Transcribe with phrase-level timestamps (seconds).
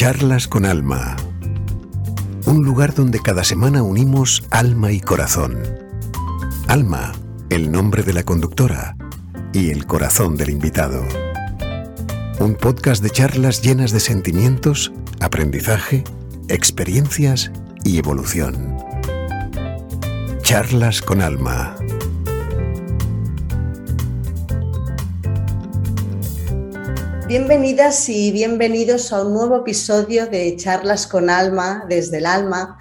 [0.00, 1.14] Charlas con Alma.
[2.46, 5.62] Un lugar donde cada semana unimos alma y corazón.
[6.68, 7.12] Alma,
[7.50, 8.96] el nombre de la conductora,
[9.52, 11.06] y el corazón del invitado.
[12.38, 14.90] Un podcast de charlas llenas de sentimientos,
[15.20, 16.02] aprendizaje,
[16.48, 17.52] experiencias
[17.84, 18.78] y evolución.
[20.40, 21.76] Charlas con Alma.
[27.30, 32.76] Bienvenidas y bienvenidos a un nuevo episodio de Charlas con Alma desde el alma.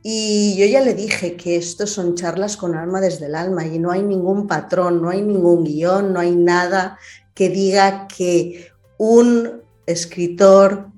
[0.04, 3.80] Y yo ya le dije que esto son charlas con alma desde el alma y
[3.80, 7.00] no hay ningún patrón, no hay ningún guion, no hay nada
[7.34, 8.68] que diga que
[9.00, 10.92] un escritor,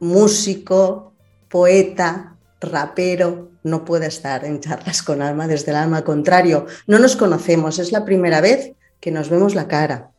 [0.00, 1.12] músico,
[1.48, 5.98] poeta, rapero, no puede estar en charlas con alma desde el alma.
[5.98, 10.10] Al contrario, no nos conocemos, es la primera vez que nos vemos la cara.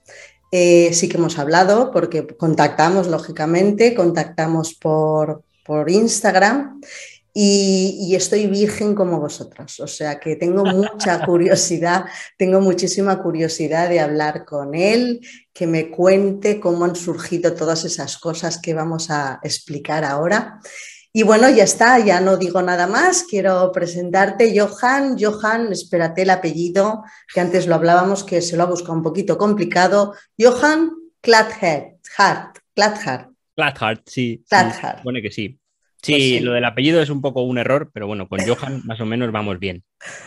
[0.51, 6.81] Eh, sí que hemos hablado porque contactamos, lógicamente, contactamos por, por Instagram
[7.33, 12.05] y, estoy virgen como vosotros, o sea que tengo mucha curiosidad,
[12.37, 15.21] tengo muchísima curiosidad de hablar con él,
[15.53, 20.59] que me cuente cómo han surgido todas esas cosas que vamos a explicar ahora.
[21.11, 23.23] Y bueno, ya está, ya no digo nada más.
[23.23, 25.17] Quiero presentarte Johan.
[25.19, 27.03] Johan, espérate el apellido,
[27.33, 30.13] que antes lo hablábamos, que se lo ha buscado un poquito complicado.
[30.39, 30.91] Johan
[31.21, 31.97] Klathart.
[32.75, 33.31] Klathart.
[33.55, 34.43] Klathart, sí.
[34.47, 35.03] Klathart.
[35.03, 35.59] Pone que sí.
[36.05, 38.99] Pues sí, lo del apellido es un poco un error, pero bueno, con Johan más
[39.01, 39.83] o menos vamos bien.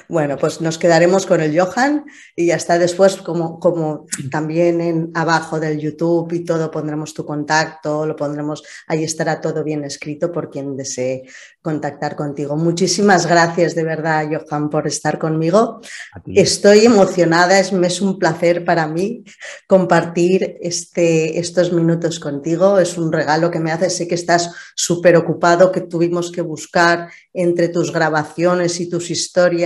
[0.09, 2.05] Bueno, pues nos quedaremos con el Johan
[2.37, 7.25] y ya está después, como, como también en abajo del YouTube y todo, pondremos tu
[7.25, 11.23] contacto, lo pondremos, ahí estará todo bien escrito por quien desee
[11.63, 12.57] contactar contigo.
[12.57, 15.81] Muchísimas gracias de verdad, Johan, por estar conmigo.
[16.27, 19.25] Estoy emocionada, es, es un placer para mí
[19.67, 22.79] compartir este, estos minutos contigo.
[22.79, 23.97] Es un regalo que me haces.
[23.97, 29.62] Sé que estás súper ocupado, que tuvimos que buscar entre tus grabaciones y tus historias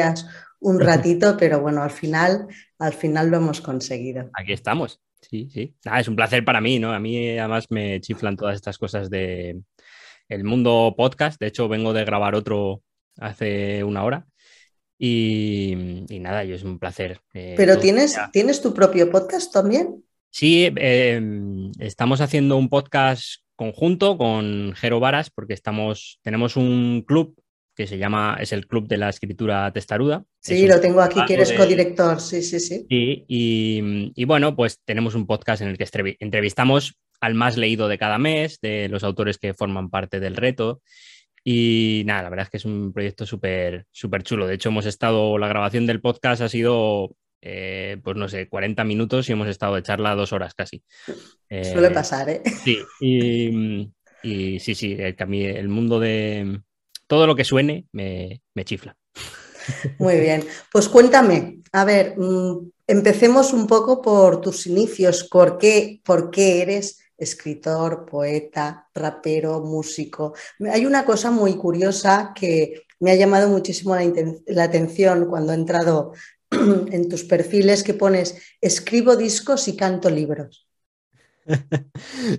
[0.61, 2.47] un ratito, pero bueno, al final,
[2.79, 4.31] al final lo hemos conseguido.
[4.35, 5.01] Aquí estamos.
[5.21, 5.75] Sí, sí.
[5.99, 6.93] es un placer para mí, ¿no?
[6.93, 9.61] A mí además me chiflan todas estas cosas de,
[10.29, 11.41] el mundo podcast.
[11.41, 12.83] De hecho, vengo de grabar otro
[13.19, 14.27] hace una hora.
[14.99, 15.75] Y,
[16.21, 17.21] nada, yo es un placer.
[17.35, 20.03] Eh, ¿Pero tienes, tienes tu propio podcast también?
[20.31, 27.35] Sí, em, estamos haciendo un podcast conjunto con Jero Varas porque estamos, tenemos un club
[27.77, 30.25] que se llama, es el Club de la Escritura Testaruda.
[30.41, 32.87] Sí, lo tengo aquí, que eres codirector, sí, sí, sí.
[32.89, 37.99] y, y, bueno, pues tenemos un podcast en el que entrevistamos al más leído de
[37.99, 40.81] cada mes, de los autores que forman parte del reto.
[41.45, 44.47] Y nada, la verdad es que es un proyecto súper súper chulo.
[44.47, 48.83] De hecho, hemos estado, la grabación del podcast ha sido, eh, pues no sé, 40
[48.85, 50.83] minutos y hemos estado de charla dos horas casi.
[51.49, 52.43] Suele eh, pasar, ¿eh?
[52.65, 52.81] Sí,
[54.23, 56.63] y, sí, sí, el, a mí el mundo de
[57.07, 58.97] todo lo que suene me, me chifla.
[59.99, 66.01] Muy bien, pues cuéntame, a ver, mm, empecemos un poco por tus inicios, ¿por qué,
[66.05, 70.35] por qué eres escritor, poeta, rapero, músico.
[70.71, 73.97] Hay una cosa muy curiosa que me ha llamado muchísimo
[74.47, 76.13] la, atención cuando he entrado
[76.51, 80.67] en tus perfiles que pones escribo discos y canto libros.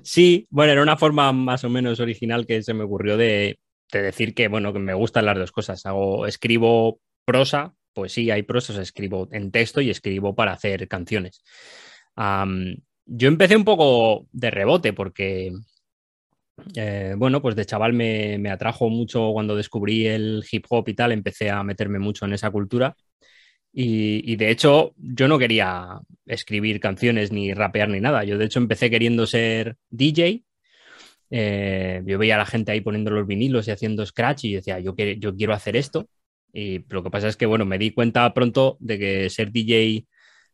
[0.04, 3.58] Sí, bueno, era una forma más o menos original que se me ocurrió de,
[3.92, 5.86] decir que, bueno, que me gustan las dos cosas.
[5.86, 11.44] Hago, escribo prosa, poesía y prosa, escribo en texto y escribo para hacer canciones
[13.08, 15.52] yo empecé un poco de rebote porque,
[16.76, 21.12] eh, bueno, pues de chaval me, atrajo mucho cuando descubrí el hip hop y tal,
[21.12, 22.96] empecé a meterme mucho en esa cultura.
[23.80, 28.24] Y, de hecho, yo no quería escribir canciones ni rapear ni nada.
[28.24, 30.44] Yo de hecho empecé queriendo ser DJ.
[31.30, 34.80] Eh, yo veía a la gente ahí poniendo los vinilos y haciendo scratch y decía,
[34.80, 36.10] yo, yo quiero hacer esto.
[36.54, 40.06] Y lo que pasa es que, bueno, me di cuenta pronto de que ser DJ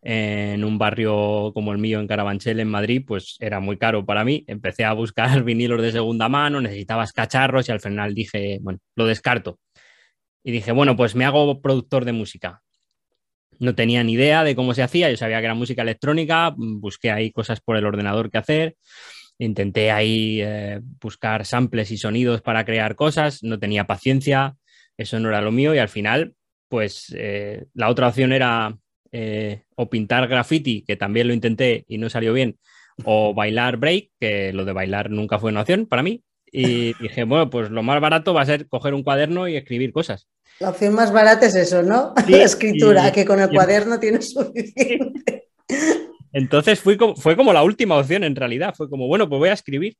[0.05, 4.25] en un barrio como el mío en Carabanchel, en Madrid, pues era muy caro para
[4.25, 4.43] mí.
[4.47, 9.05] Empecé a buscar vinilos de segunda mano, necesitabas cacharros y al final dije, bueno, lo
[9.07, 9.59] descarto.
[10.43, 12.61] Y dije, bueno, pues me hago productor de música.
[13.59, 17.11] No tenía ni idea de cómo se hacía, yo sabía que era música electrónica, busqué
[17.11, 18.75] ahí cosas por el ordenador que hacer,
[19.39, 24.55] intenté ahí eh, buscar samples y sonidos para crear cosas, no tenía paciencia,
[24.97, 26.35] eso no era lo mío y al final,
[26.69, 28.77] pues eh, la otra opción era
[29.11, 32.57] eh, o pintar graffiti, que también lo intenté y no salió bien,
[33.03, 36.23] o bailar break, que lo de bailar nunca fue una opción para mí.
[36.51, 39.91] Y dije, bueno, pues lo más barato va a ser coger un cuaderno y escribir
[39.91, 40.27] cosas.
[40.59, 42.13] La opción más barata es eso, ¿no?
[42.27, 45.49] la escritura, que con el cuaderno tienes suficiente.
[46.33, 48.73] Entonces fue como, fue como la última opción en realidad.
[48.75, 49.95] Fue como, bueno, pues voy a escribir.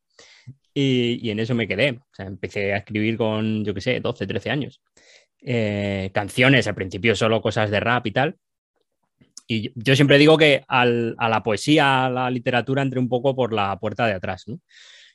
[0.73, 1.99] Y, en eso me quedé.
[2.17, 4.81] Empecé a escribir con, yo qué sé, 12, 13 años.
[5.41, 8.35] Eh, canciones, al principio solo cosas de rap y tal.
[9.47, 13.53] Y yo siempre digo que a la poesía, a la literatura, entré un poco por
[13.53, 14.45] la puerta de atrás.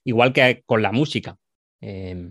[0.05, 1.37] Igual que con la música.
[1.81, 2.31] Eh,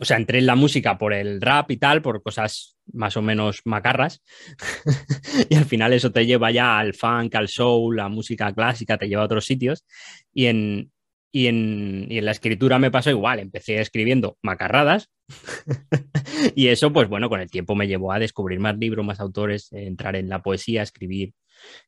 [0.00, 3.22] o sea, entré en la música por el rap y tal, por cosas más o
[3.22, 4.22] menos macarras.
[5.48, 9.08] y al final eso te lleva ya al funk, al soul, la música clásica, te
[9.08, 9.84] lleva a otros sitios.
[10.32, 10.92] Y en,
[11.32, 13.40] y en, y en la escritura me pasó igual.
[13.40, 15.10] Empecé escribiendo macarradas.
[16.54, 19.72] y eso, pues bueno, con el tiempo me llevó a descubrir más libros, más autores,
[19.72, 21.34] entrar en la poesía, escribir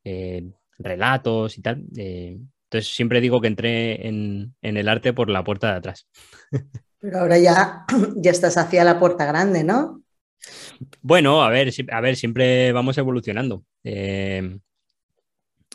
[0.05, 0.44] eh,
[0.79, 1.85] relatos y tal.
[1.97, 6.06] Eh, entonces siempre digo que entré en, en el arte por la puerta de atrás.
[7.01, 7.87] Pero ahora ya,
[8.17, 10.03] ya estás hacia la puerta grande, ¿no?
[11.02, 13.64] Bueno, a ver, a ver, siempre vamos evolucionando.
[13.85, 14.58] Eh,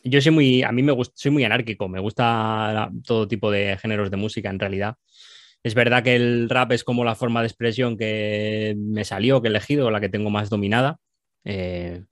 [0.04, 3.77] yo soy muy, a mí me gusta, soy muy anárquico, me gusta todo tipo de
[3.77, 4.95] géneros de música en realidad.
[5.63, 9.48] Es verdad que el rap es como la forma de expresión que me salió, que
[9.48, 10.98] he elegido, la que tengo más dominada.
[11.45, 12.04] Eh,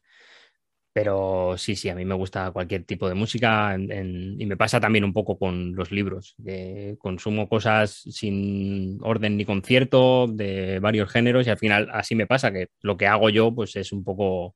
[0.94, 5.06] pero sí, sí, a mí me gusta cualquier tipo de música y me pasa también
[5.06, 6.36] un poco con los libros.
[6.98, 12.52] consumo cosas sin orden ni concierto de varios géneros y al final así me pasa,
[12.52, 14.56] que lo que hago yo pues es un poco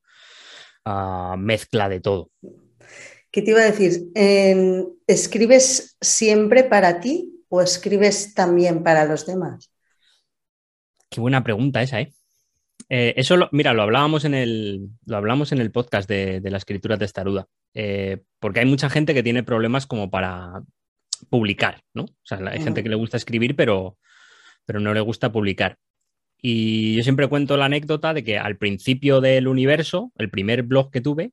[0.83, 2.31] ah, mezcla de todo.
[3.31, 4.11] ¿Qué te iba a decir?
[5.07, 9.71] ¿Escribes siempre para ti o escribes también para los demás?
[11.09, 12.13] Qué buena pregunta esa, ¿eh?
[12.89, 16.97] Eh, eso, mira, lo hablábamos en el, lo hablamos en el podcast de, la escritura
[16.97, 20.63] testaruda, eh, porque hay mucha gente que tiene problemas como para
[21.29, 22.03] publicar, ¿no?
[22.03, 23.97] O sea, hay gente que le gusta escribir, pero,
[24.65, 25.77] pero no le gusta publicar.
[26.39, 30.91] Y yo siempre cuento la anécdota de que al principio del universo, el primer blog
[30.91, 31.31] que tuve,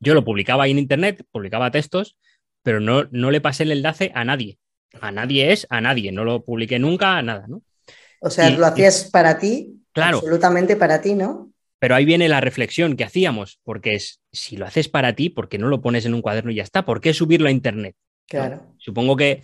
[0.00, 2.16] yo lo publicaba ahí en internet, publicaba textos,
[2.62, 4.58] pero no, no le pasé el enlace a nadie.
[5.00, 7.62] A nadie es a nadie, no lo publiqué nunca, a nada, ¿no?
[8.20, 10.18] O sea, lo hacías para ti Claro.
[10.18, 11.52] Absolutamente para ti, ¿no?
[11.78, 15.48] Pero ahí viene la reflexión que hacíamos, porque es, si lo haces para ti, ¿por
[15.48, 16.84] qué no lo pones en un cuaderno y ya está?
[16.84, 17.94] ¿Por qué subirlo a Internet?
[18.26, 18.74] Claro.
[18.78, 19.42] Supongo que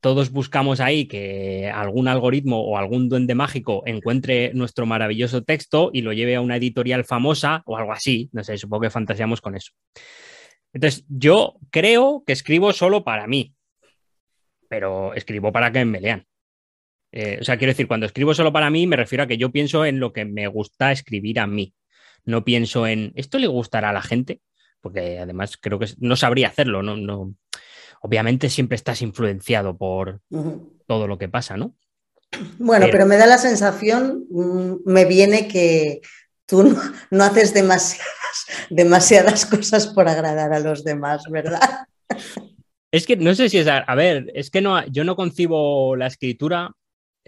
[0.00, 6.02] todos buscamos ahí que algún algoritmo o algún duende mágico encuentre nuestro maravilloso texto y
[6.02, 8.30] lo lleve a una editorial famosa o algo así.
[8.32, 9.72] No sé, supongo que fantaseamos con eso.
[10.72, 13.54] Entonces, yo creo que escribo solo para mí,
[14.68, 16.26] pero escribo para que me lean.
[17.12, 19.50] Eh, o sea, quiero decir, cuando escribo solo para mí, me refiero a que yo
[19.50, 21.74] pienso en lo que me gusta escribir a mí.
[22.24, 24.40] No pienso en, ¿esto le gustará a la gente?
[24.80, 27.34] Porque además creo que no sabría hacerlo, no, no.
[28.02, 30.20] Obviamente siempre estás influenciado por
[30.86, 31.74] todo lo que pasa, ¿no?
[32.58, 33.06] Bueno, pero...
[33.06, 36.00] me da la sensación, mm, me viene que
[36.46, 36.76] tú
[37.10, 38.06] no, haces demasiadas,
[38.70, 41.86] demasiadas cosas por agradar a los demás, ¿verdad?
[42.92, 46.06] Es que no sé si es, a, ver, es que no, yo no concibo la
[46.06, 46.72] escritura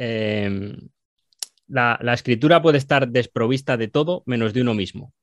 [0.04, 0.88] Em,
[1.68, 5.14] la, escritura puede estar desprovista de todo menos de uno mismo,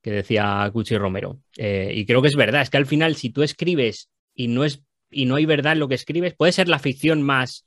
[0.00, 1.42] que decía Cuchi Romero.
[1.58, 4.64] Eh, y creo que es verdad, es que al final si tú escribes y no,
[4.64, 7.66] es, y no hay verdad en lo que escribes, puede ser la ficción más...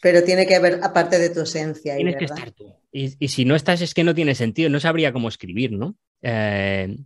[0.00, 1.96] Pero tiene que haber, aparte de tu esencia.
[1.96, 2.74] Tienes que estar tú.
[2.90, 5.96] Y, si no estás, es que no tiene sentido, no sabría cómo escribir, ¿no?
[6.22, 6.96] Eh,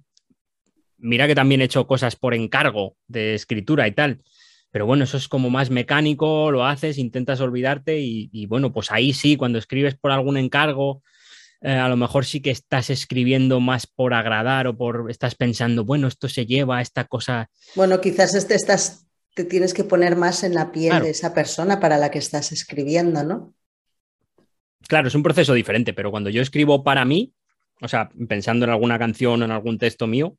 [0.98, 4.22] mira que también he hecho cosas por encargo de escritura y tal.
[4.78, 9.12] Pero bueno, eso es como más mecánico, lo haces, intentas olvidarte y, bueno, pues ahí
[9.12, 11.02] sí, cuando escribes por algún encargo,
[11.62, 15.84] eh, a lo mejor sí que estás escribiendo más por agradar o por estás pensando,
[15.84, 17.50] bueno, esto se lleva esta cosa.
[17.74, 19.04] Bueno, quizás este estás,
[19.34, 22.52] te tienes que poner más en la piel de esa persona para la que estás
[22.52, 23.54] escribiendo, ¿no?
[24.86, 27.34] Claro, es un proceso diferente, pero cuando yo escribo para mí,
[27.80, 30.36] o sea, pensando en alguna canción o en algún texto mío,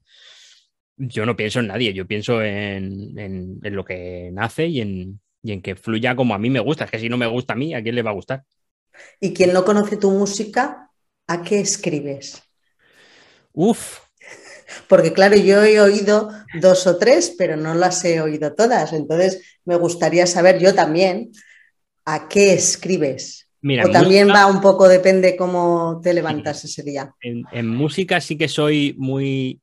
[0.99, 5.61] yo no pienso en nadie, yo pienso en, lo que nace y en, y en
[5.61, 6.85] que fluya como a mí me gusta.
[6.85, 8.43] Es que si no me gusta a mí, ¿a quién le va a gustar?
[9.19, 10.91] Y quien no conoce tu música,
[11.27, 12.43] ¿a qué escribes?
[13.53, 13.99] Uf.
[14.87, 16.29] Porque claro, yo he oído
[16.61, 18.93] dos o tres, pero no las he oído todas.
[18.93, 21.31] Entonces, me gustaría saber yo también
[22.05, 23.47] a qué escribes.
[23.61, 27.13] Mira, o también va un poco, depende cómo te levantas ese día.
[27.21, 29.59] En, música sí que soy muy,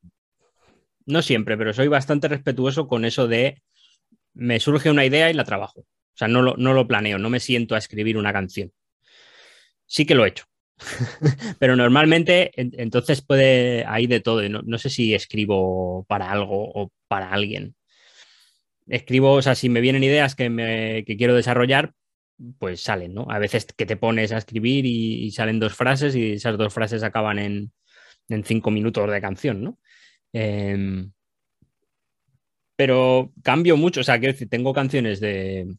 [1.07, 3.63] no siempre, pero soy bastante respetuoso con eso de
[4.35, 5.81] me surge una idea y la trabajo.
[5.81, 8.73] O sea, no lo, no lo planeo, no me siento a escribir una canción.
[9.87, 10.45] Sí que lo he hecho.
[11.59, 14.47] pero normalmente entonces puede, hay de todo.
[14.49, 17.77] No, no sé si escribo para algo o para alguien.
[18.87, 21.93] Escribo, o sea, si me vienen ideas que, me, que quiero desarrollar,
[22.59, 23.27] pues salen, ¿no?
[23.31, 27.03] A veces que te pones a escribir y, salen dos frases y esas dos frases
[27.03, 27.73] acaban en,
[28.45, 29.79] cinco minutos de canción, ¿no?
[30.39, 31.11] Em,
[32.77, 35.75] pero cambio mucho, o sea, quiero decir, tengo canciones de,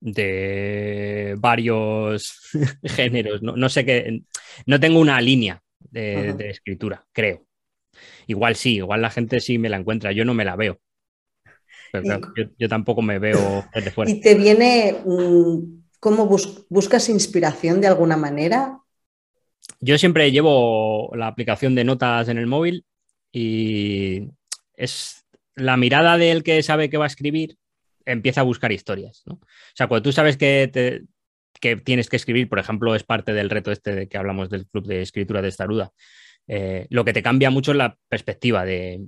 [0.00, 2.40] de varios
[2.84, 4.22] géneros, no, sé qué,
[4.64, 7.44] no tengo una línea de, escritura, creo.
[8.26, 10.80] Igual sí, igual la gente sí me la encuentra, yo no me la veo.
[11.92, 12.20] Pero
[12.56, 14.10] yo, tampoco me veo desde fuera.
[14.10, 14.96] ¿Y te viene,
[16.00, 16.34] cómo
[16.70, 18.80] buscas inspiración de alguna manera?
[19.80, 22.86] Yo siempre llevo la aplicación de notas en el móvil
[23.32, 24.28] y
[24.74, 27.56] es la mirada del que sabe que va a escribir,
[28.04, 29.24] empieza a buscar historias.
[29.26, 29.38] O
[29.74, 31.02] sea, cuando tú sabes que,
[31.60, 34.66] que tienes que escribir, por ejemplo, es parte del reto este de que hablamos del
[34.66, 35.92] club de escritura de Staruda,
[36.46, 39.06] eh, lo que te cambia mucho es la perspectiva de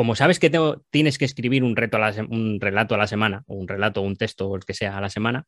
[0.00, 0.50] como sabes que
[0.88, 1.98] tienes que escribir un, reto
[2.30, 5.00] un relato a la semana, o un relato, un texto, o el que sea a
[5.02, 5.46] la semana,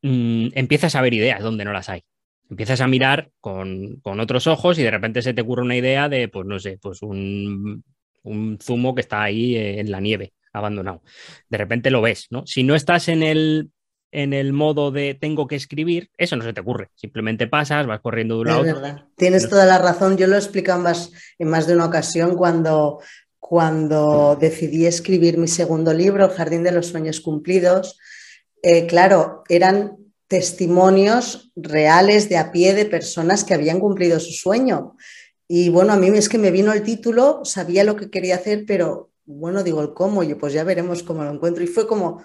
[0.00, 2.02] mm, empiezas a ver ideas donde no las hay.
[2.50, 6.28] Empiezas a mirar con, otros ojos y de repente se te ocurre una idea de,
[6.28, 7.84] pues no sé, pues un,
[8.60, 11.02] zumo que está ahí en la nieve, abandonado.
[11.48, 12.44] De repente lo ves, ¿no?
[12.46, 13.70] Si no estás en el,
[14.10, 16.88] en el modo de tengo que escribir, eso no se te ocurre.
[16.96, 18.62] Simplemente pasas, vas corriendo de un lado.
[18.64, 19.04] Verdad.
[19.16, 20.16] Tienes toda la razón.
[20.16, 23.00] Yo lo he explicado más, en más de una ocasión cuando
[23.50, 27.98] cuando decidí escribir mi segundo libro, El Jardín de los Sueños Cumplidos,
[28.62, 29.96] eh, claro, eran
[30.30, 34.96] testimonios reales de a pie de personas que habían cumplido su sueño.
[35.48, 38.62] Y bueno, a mí es que me vino el título, sabía lo que quería hacer,
[38.64, 41.64] pero bueno, digo el cómo, y pues ya veremos cómo lo encuentro.
[41.64, 42.24] Y fue como,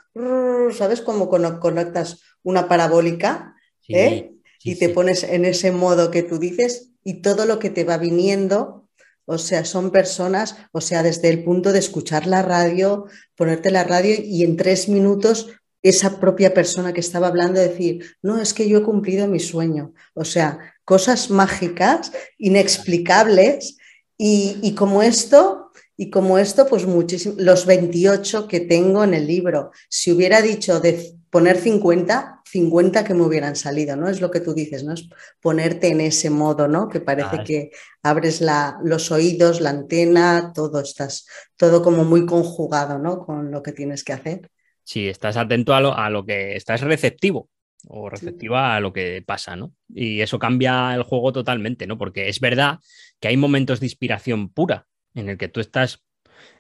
[0.78, 3.56] ¿sabes cómo conectas una parabólica?
[3.90, 4.32] ¿eh?
[4.64, 7.98] y te pones en ese modo que tú dices y todo lo que te va
[7.98, 8.86] viniendo
[9.26, 13.84] o sea, son personas, o sea, desde el punto de escuchar la radio, ponerte la
[13.84, 15.50] radio y en tres minutos
[15.86, 19.94] esa propia persona que estaba hablando decir, no, es que yo he cumplido mi sueño.
[20.16, 23.78] O sea, cosas mágicas, inexplicables.
[24.18, 29.70] Y, como esto, y como esto, pues muchísimos, los 28 que tengo en el libro.
[29.88, 34.10] Si hubiera dicho de poner 50, 50 que me hubieran salido, ¿no?
[34.10, 34.94] Es lo que tú dices, ¿no?
[34.94, 35.08] Es
[35.40, 36.90] ponerte en ese modo, ¿no?
[36.90, 37.70] Que parece que
[38.02, 41.28] abres la, los oídos, la antena, todo estás,
[41.58, 43.24] todo como muy conjugado, ¿no?
[43.24, 44.50] Con lo que tienes que hacer.
[44.86, 47.50] Sí, estás atento a lo, a lo que estás receptivo
[47.88, 49.74] o receptiva a lo que pasa, ¿no?
[49.94, 51.98] Y eso cambia el juego totalmente, ¿no?
[51.98, 52.80] Porque es verdad
[53.20, 56.04] que hay momentos de inspiración pura en el que tú estás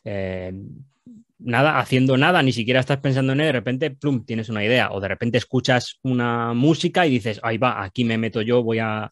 [0.03, 0.53] eh,
[1.38, 4.91] nada, haciendo nada, ni siquiera estás pensando en él, de repente, plum, tienes una idea,
[4.91, 8.79] o de repente escuchas una música y dices, ahí va, aquí me meto yo, voy
[8.79, 9.10] a...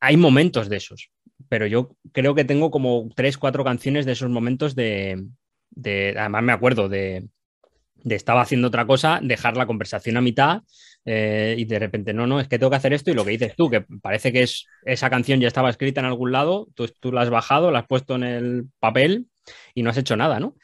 [0.00, 1.10] Hay momentos de esos,
[1.48, 5.24] pero yo creo que tengo como tres, cuatro canciones de esos momentos de...
[5.70, 6.14] de...
[6.18, 7.28] Además me acuerdo de,
[8.04, 10.62] de estaba haciendo otra cosa, dejar la conversación a mitad
[11.06, 13.32] eh, y de repente, no, no, es que tengo que hacer esto y lo que
[13.32, 16.86] dices tú, que parece que es, esa canción ya estaba escrita en algún lado, tú,
[17.00, 19.26] tú la has bajado, la has puesto en el papel
[19.74, 20.54] y no has hecho nada, ¿no?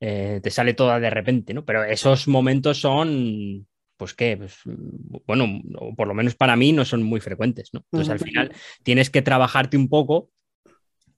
[0.00, 1.64] Eh, te sale toda de repente, ¿no?
[1.64, 4.56] Pero esos momentos son, pues qué, pues,
[5.26, 5.60] bueno,
[5.96, 7.84] por lo menos para mí no son muy frecuentes, ¿no?
[7.92, 8.52] Entonces al final
[8.82, 10.30] tienes que trabajarte un poco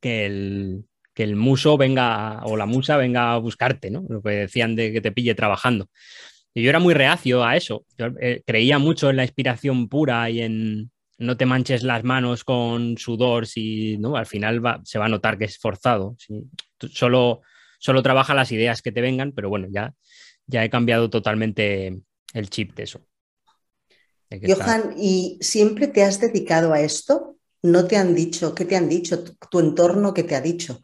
[0.00, 0.84] que el,
[1.20, 4.06] que el muso venga o la musa venga a buscarte, ¿no?
[4.08, 5.90] Lo que decían de que te pille trabajando.
[6.54, 7.84] Y yo era muy reacio a eso.
[7.98, 12.42] Yo, eh, creía mucho en la inspiración pura y en no te manches las manos
[12.42, 16.16] con sudor, si no, al final se va a notar que es forzado.
[16.18, 16.42] Si,
[16.90, 17.42] solo
[17.78, 19.92] solo trabaja las ideas que te vengan, pero bueno, ya,
[20.46, 22.00] ya he cambiado totalmente
[22.32, 23.02] el chip de eso.
[24.30, 27.36] Johan, ¿y siempre te has dedicado a esto?
[27.62, 30.80] ¿No te han dicho, qué te han dicho, tu, entorno qué te ha dicho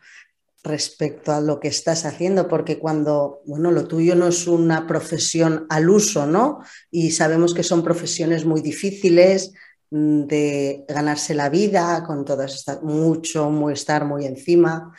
[0.66, 2.48] respecto a lo que estás haciendo?
[2.48, 6.60] Porque cuando, bueno, lo tuyo no es una profesión al uso, ¿no?
[6.90, 9.52] Y sabemos que son profesiones muy difíciles,
[9.90, 14.92] de ganarse la vida, con todo esto, mucho, muy estar muy encima.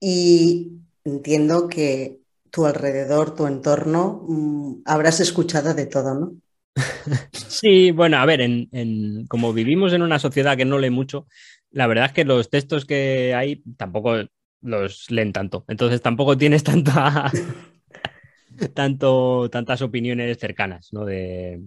[0.00, 0.72] Y
[1.04, 2.18] entiendo que
[2.50, 6.32] tu alrededor, tu entorno, mm, habrás escuchado de todo, ¿no?
[7.32, 11.26] Sí, bueno, a ver, en, como vivimos en una sociedad que no lee mucho,
[11.70, 14.16] la verdad es que los textos que hay tampoco
[14.62, 15.64] los leen tanto.
[15.68, 17.30] Entonces tampoco tienes tanta,
[18.74, 21.04] tanto, tantas opiniones cercanas, ¿no?
[21.04, 21.60] De,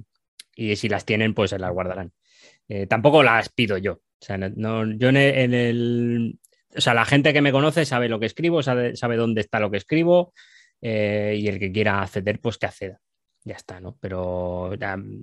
[0.55, 2.11] y si las tienen, pues se las guardarán.
[2.67, 3.93] Eh, tampoco las pido yo.
[3.93, 6.39] O sea, no, yo en el,
[6.75, 9.59] o sea, la gente que me conoce sabe lo que escribo, sabe, sabe dónde está
[9.59, 10.33] lo que escribo
[10.81, 12.99] eh, y el que quiera acceder, pues que acceda.
[13.43, 13.97] Ya está, ¿no?
[14.01, 14.71] Pero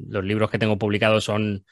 [0.09, 1.65] los libros que tengo publicados son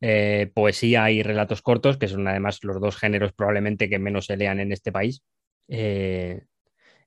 [0.00, 4.36] eh, poesía y relatos cortos, que son además los dos géneros probablemente que menos se
[4.36, 5.22] lean en este país.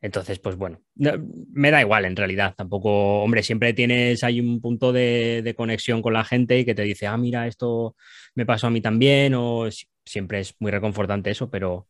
[0.03, 2.55] Entonces, pues bueno, me da igual en realidad.
[2.57, 6.81] Tampoco, hombre, siempre tienes ahí un punto de, conexión con la gente y que te
[6.81, 7.95] dice, ah, mira, esto
[8.35, 9.69] me pasó a mí también, o
[10.05, 11.87] siempre es muy reconfortante eso, pero,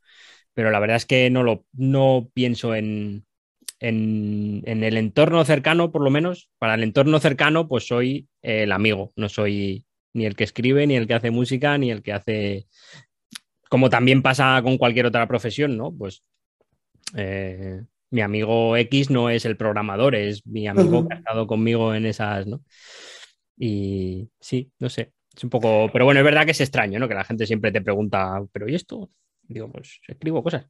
[0.53, 3.25] pero la verdad es que no lo no pienso en,
[3.79, 6.51] en, el entorno cercano, por lo menos.
[6.59, 10.97] Para el entorno cercano, pues soy el amigo, no soy ni el que escribe, ni
[10.97, 12.67] el que hace música, ni el que hace.
[13.69, 15.91] Como también pasa con cualquier otra profesión, ¿no?
[15.91, 16.23] Pues
[17.15, 21.93] eh, mi amigo X no es el programador, es mi amigo que ha estado conmigo
[21.93, 22.61] en esas, ¿no?
[23.57, 27.07] Y sí, no sé, es un poco, pero bueno, es verdad que es extraño, ¿no?
[27.07, 29.09] Que la gente siempre te pregunta, pero ¿y esto?
[29.41, 30.65] Digo, pues escribo cosas.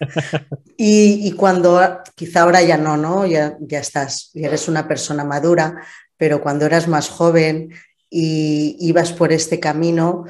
[0.76, 3.26] y, cuando, quizá ahora ya no, ¿no?
[3.26, 5.82] Ya, ya estás, ya eres una persona madura,
[6.16, 7.72] pero cuando eras más joven
[8.08, 10.24] y ibas por este camino,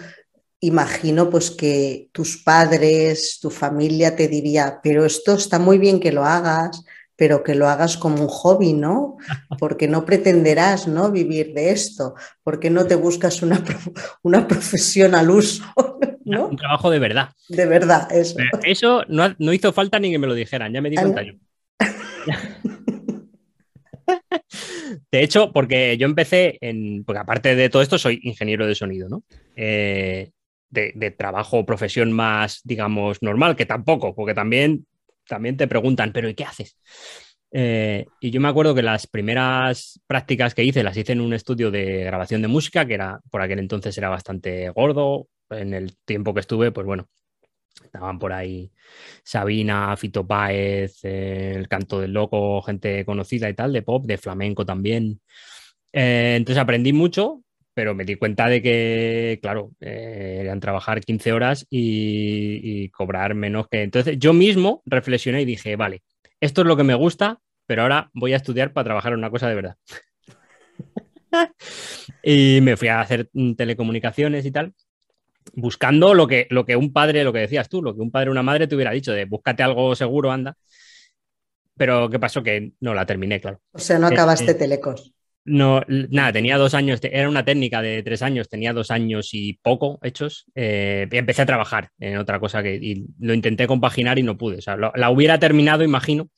[0.66, 6.12] imagino pues que tus padres, tu familia te diría, pero esto está muy bien que
[6.12, 9.16] lo hagas, pero que lo hagas como un hobby, ¿no?
[9.58, 11.11] Porque no pretenderás, ¿no?
[11.11, 13.62] Vivir de esto, porque no te buscas una,
[14.23, 15.64] una profesión al uso,
[16.24, 16.48] ¿no?
[16.48, 17.31] Un trabajo de verdad.
[17.48, 18.37] De verdad, eso.
[18.64, 21.33] Eso no, no hizo falta ni que me lo dijeran, ya me di cuenta yo.
[25.11, 27.05] De hecho, porque yo empecé en.
[27.05, 29.24] Porque aparte de todo esto, soy ingeniero de sonido, ¿no?
[29.57, 30.31] Eh,
[30.70, 34.87] de, trabajo o profesión más, digamos, normal, que tampoco, porque también,
[35.29, 36.79] también te preguntan, pero ¿y qué haces?
[37.52, 41.33] Eh, y yo me acuerdo que las primeras prácticas que hice las hice en un
[41.33, 45.29] estudio de grabación de música, que era por aquel entonces era bastante gordo.
[45.48, 47.09] En el tiempo que estuve, pues bueno,
[47.85, 48.72] estaban por ahí
[49.22, 54.18] Sabina, Fito Páez, eh, el canto del loco, gente conocida y tal, de pop, de
[54.18, 55.20] flamenco también.
[55.92, 57.42] Eh, entonces aprendí mucho
[57.76, 63.68] pero me di cuenta de que, claro, eh, eran trabajar 15 horas y, cobrar menos
[63.68, 63.82] que...
[63.82, 66.02] Entonces yo mismo reflexioné y dije, vale,
[66.40, 69.28] esto es lo que me gusta, pero ahora voy a estudiar para trabajar en una
[69.28, 69.76] cosa de verdad.
[72.22, 74.72] y me fui a hacer telecomunicaciones y tal,
[75.52, 78.30] buscando lo que, lo que un padre, lo que decías tú, lo que un padre
[78.30, 80.56] o una madre te hubiera dicho, de búscate algo seguro, anda.
[81.76, 82.42] Pero ¿qué pasó?
[82.42, 83.60] Que no la terminé, claro.
[83.72, 85.12] O sea, no acabaste eh, telecos.
[85.48, 89.52] No, nada, tenía dos años, era una técnica de tres años, tenía dos años y
[89.62, 90.44] poco hechos.
[90.56, 94.56] Eh, empecé a trabajar en otra cosa que y lo intenté compaginar y no pude.
[94.56, 96.30] O sea, la hubiera terminado, imagino,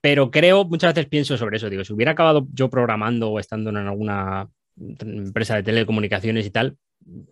[0.00, 1.68] pero creo, muchas veces pienso sobre eso.
[1.68, 6.78] Digo, si hubiera acabado yo programando o estando en alguna empresa de telecomunicaciones y tal,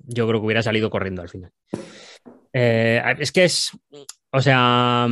[0.07, 1.51] yo creo que hubiera salido corriendo al final.
[2.53, 3.73] Eh, es que es,
[4.31, 5.09] o sea,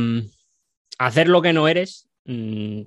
[0.99, 2.07] hacer lo que no eres.
[2.25, 2.81] Mm,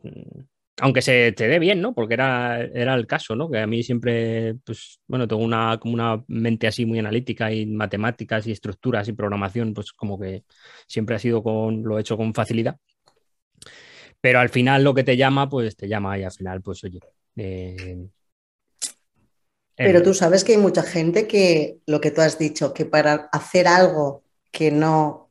[0.81, 1.95] aunque se te dé bien, ¿no?
[1.95, 3.51] Porque era, era el caso, ¿no?
[3.51, 7.67] Que a mí siempre, pues, bueno, tengo una, como una mente así muy analítica y
[7.67, 10.45] matemáticas y estructuras y programación, pues como que
[10.87, 12.77] siempre ha sido con, lo he hecho con facilidad.
[14.21, 17.01] Pero al final lo que te llama, pues te llama y al final, pues oye.
[17.37, 18.09] Eh,
[19.77, 23.29] Pero tú sabes que hay mucha gente que, lo que tú has dicho, que para
[23.33, 25.31] hacer algo que no,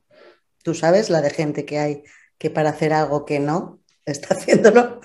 [0.63, 2.03] tú sabes la de gente que hay,
[2.37, 5.01] que para hacer algo que no, está haciéndolo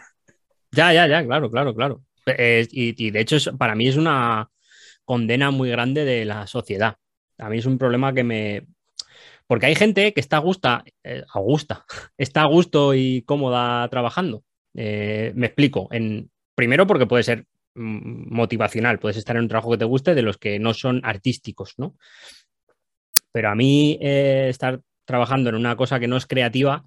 [0.73, 2.03] ya, ya, ya, claro, claro, claro.
[2.27, 4.51] Eh, y, de hecho, para mí es una
[5.05, 6.97] condena muy grande de la sociedad.
[7.39, 8.67] A mí es un problema que me.
[9.47, 11.85] Porque hay gente que está a gusto, eh, a gusto,
[12.19, 14.43] está a gusto y cómoda trabajando.
[14.75, 15.89] Eh, me explico.
[15.93, 20.15] En, primero, porque puede ser mm, motivacional, puedes estar en un trabajo que te guste
[20.15, 21.95] de los que no son artísticos, ¿no?
[23.31, 26.87] Pero a mí estar trabajando en una cosa que no es creativa,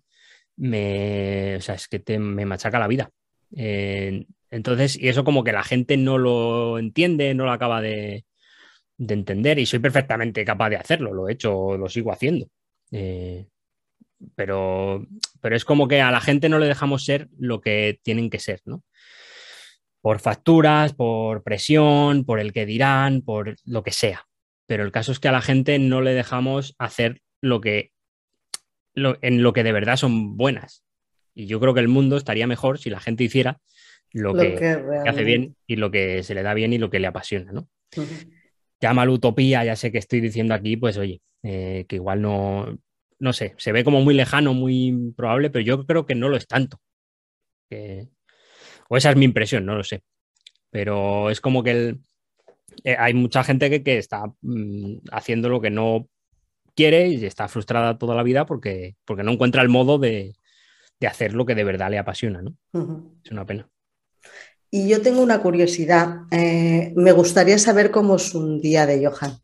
[0.57, 3.11] me, o sea, es que te, me machaca la vida.
[3.51, 8.25] Entonces, y eso como que la gente no lo entiende, no lo acaba de,
[8.97, 12.47] entender y soy perfectamente capaz de hacerlo, lo he hecho, lo sigo haciendo.
[12.91, 13.47] Eh,
[14.35, 15.05] pero,
[15.41, 18.39] pero es como que a la gente no le dejamos ser lo que tienen que
[18.39, 18.83] ser, ¿no?
[20.01, 24.27] por facturas, por presión, por el que dirán, por lo que sea.
[24.65, 27.91] Pero el caso es que a la gente no le dejamos hacer lo que
[28.95, 30.83] en lo que de verdad son buenas.
[31.33, 33.59] Y yo creo que el mundo estaría mejor si la gente hiciera
[34.11, 37.07] lo, que, hace bien y lo que se le da bien y lo que le
[37.07, 37.67] apasiona, ¿no?
[38.81, 42.79] Llama la utopía, ya sé que estoy diciendo aquí, pues oye, eh, que igual no,
[43.19, 46.37] no sé, se ve como muy lejano, muy probable, pero yo creo que no lo
[46.37, 46.79] es tanto.
[48.89, 50.01] o esa es mi impresión, no lo sé.
[50.71, 51.97] Pero es como que
[52.83, 56.07] eh, hay mucha gente que, está mm, haciendo lo que no
[56.75, 60.33] quiere y está frustrada toda la vida porque, porque no encuentra el modo de,
[61.07, 62.55] hacer lo que de verdad le apasiona, ¿no?
[63.23, 63.69] Es una pena.
[64.71, 66.21] Y yo tengo una curiosidad.
[66.31, 69.37] Eh, me gustaría saber cómo es un día de Johan.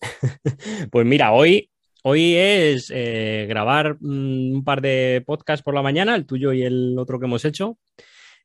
[0.90, 1.70] pues mira, hoy,
[2.02, 6.62] hoy es eh, grabar mm, un par de podcasts por la mañana, el tuyo y
[6.62, 7.78] el otro que hemos hecho.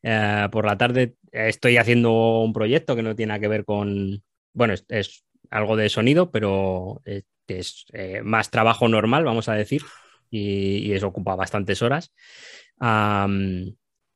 [0.02, 4.24] Eh, por la tarde estoy haciendo un proyecto que no tiene nada que ver con,
[4.54, 7.02] bueno, es, algo de sonido, pero
[7.48, 7.86] es
[8.24, 9.82] más trabajo normal, vamos a decir,
[10.30, 12.12] y, eso ocupa bastantes horas.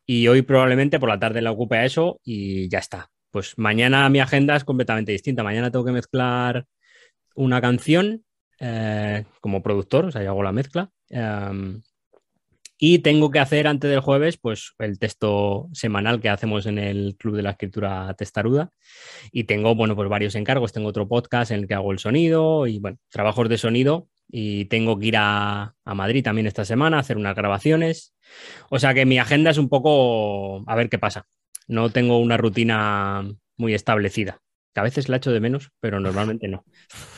[0.06, 3.10] Y hoy probablemente por la tarde la ocupe a eso y ya está.
[3.32, 5.44] Pues mañana mi agenda es completamente distinta.
[5.44, 6.66] Mañana tengo que mezclar
[7.36, 8.24] una canción
[8.60, 10.90] eh, como productor, o sea, yo hago la mezcla.
[11.10, 11.82] Em,
[12.78, 17.16] y tengo que hacer antes del jueves, pues el texto semanal que hacemos en el
[17.18, 18.72] Club de la Escritura Testaruda.
[19.32, 20.74] Y tengo, bueno, pues varios encargos.
[20.74, 24.10] Tengo otro podcast en el que hago el sonido y, bueno, trabajos de sonido.
[24.36, 28.16] Y tengo que ir a, a Madrid también esta semana a hacer unas grabaciones.
[28.70, 31.28] O sea que mi agenda es un poco a ver qué pasa.
[31.68, 33.24] No tengo una rutina
[33.58, 34.42] muy establecida.
[34.74, 36.66] Que a veces la echo de menos, pero normalmente no.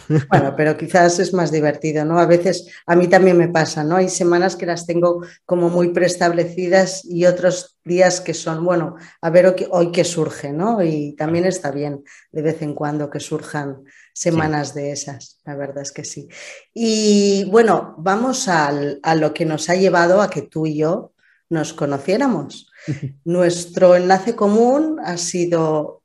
[0.29, 2.19] Bueno, pero quizás es más divertido, ¿no?
[2.19, 3.95] A veces a mí también me pasa, ¿no?
[3.95, 9.29] Hay semanas que las tengo como muy preestablecidas y otros días que son, bueno, a
[9.29, 10.83] ver hoy qué surge, ¿no?
[10.83, 13.83] Y también está bien de vez en cuando que surjan
[14.15, 16.29] semanas de esas, la verdad es que sí.
[16.73, 18.71] Y bueno, vamos a
[19.15, 21.11] lo que nos ha llevado a que tú y yo
[21.49, 22.71] nos conociéramos.
[23.25, 26.03] Nuestro enlace común ha sido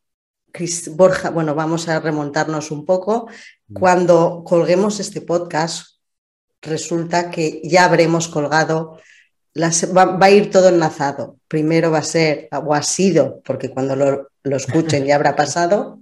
[0.96, 3.28] Borja, bueno, vamos a remontarnos un poco.
[3.68, 3.74] Mm.
[3.74, 6.00] Cuando colguemos este podcast,
[6.60, 8.98] resulta que ya habremos colgado,
[9.56, 11.38] va, a ir todo enlazado.
[11.46, 16.00] Primero va a ser, o ha sido, porque cuando lo, lo escuchen ya habrá pasado,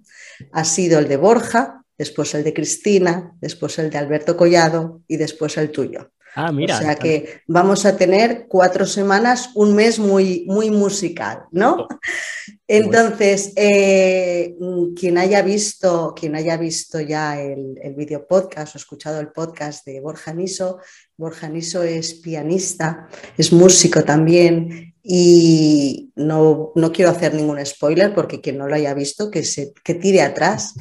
[0.53, 5.17] ha sido el de Borja, después el de Cristina, después el de Alberto Collado y
[5.17, 6.13] después el tuyo.
[6.35, 6.77] Ah, mira.
[6.77, 11.89] O sea que vamos a tener cuatro semanas, un mes muy, muy musical, ¿no?
[12.69, 14.55] Entonces, eh,
[14.95, 19.85] quien haya visto, quien haya visto ya el, el video podcast o escuchado el podcast
[19.87, 20.79] de Borja Niso,
[21.17, 28.41] Borja Niso es pianista, es músico también y no, no, quiero hacer ningún spoiler porque
[28.41, 30.75] quien no lo haya visto, que, se, que tire atrás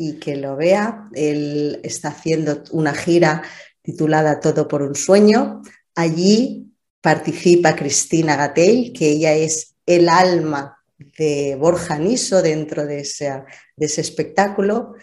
[0.00, 1.10] y que lo vea.
[1.12, 3.42] Él está haciendo una gira
[3.82, 5.60] titulada Todo por un sueño.
[5.94, 10.78] Allí participa Cristina Gatell, que ella es el alma
[11.18, 13.44] de Borja Niso dentro de ese,
[13.76, 14.94] de ese espectáculo.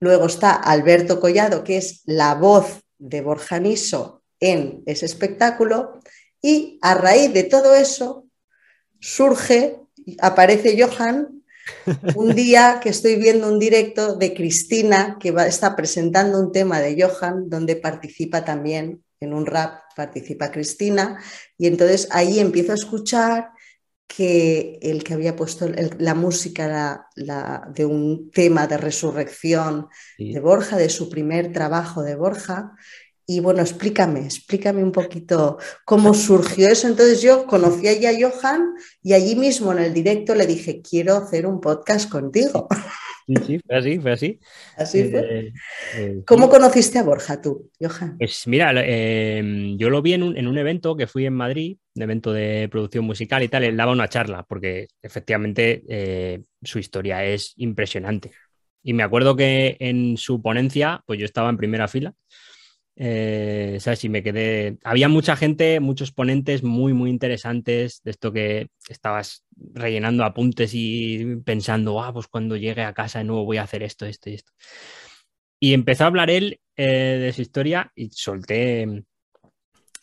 [0.00, 5.98] Luego está Alberto Collado, que es la voz de Borja Niso en ese espectáculo.
[6.42, 8.26] Y a raíz de todo eso
[9.00, 9.80] surge,
[10.20, 11.35] aparece Johan
[12.14, 16.80] un día que estoy viendo un directo de Cristina que va, está presentando un tema
[16.80, 21.20] de Johan donde participa también en un rap, participa Cristina.
[21.58, 23.50] Y entonces ahí empiezo a escuchar
[24.06, 30.88] que el que había puesto la música de un tema de resurrección de Borja, de
[30.88, 32.72] su primer trabajo de Borja,
[33.28, 36.86] y bueno, explícame, explícame un poquito cómo surgió eso.
[36.86, 41.44] Entonces yo conocí a Johan y allí mismo en el directo le dije, quiero hacer
[41.44, 42.68] un podcast contigo.
[43.26, 44.38] Sí, sí, fue así, fue así.
[44.76, 45.20] Así fue.
[45.20, 45.52] Eh,
[45.96, 48.16] eh, ¿Cómo conociste a Borja tú, Johan?
[48.18, 52.32] Pues mira, em, yo lo vi en un, evento que fui en Madrid, un evento
[52.32, 57.54] de producción musical y tal, él daba una charla, porque efectivamente eh, su historia es
[57.56, 58.30] impresionante.
[58.84, 62.14] Y me acuerdo que en su ponencia, pues yo estaba en primera fila
[62.98, 64.04] eh, ¿sabes?
[64.04, 64.78] Y me quedé.
[64.82, 71.36] Había mucha gente, muchos ponentes muy, muy interesantes de esto que estabas rellenando apuntes y
[71.44, 74.34] pensando, ah, pues cuando llegue a casa de nuevo voy a hacer esto, esto y
[74.34, 74.52] esto.
[75.60, 79.04] Y empezó a hablar él eh, de su historia y solté,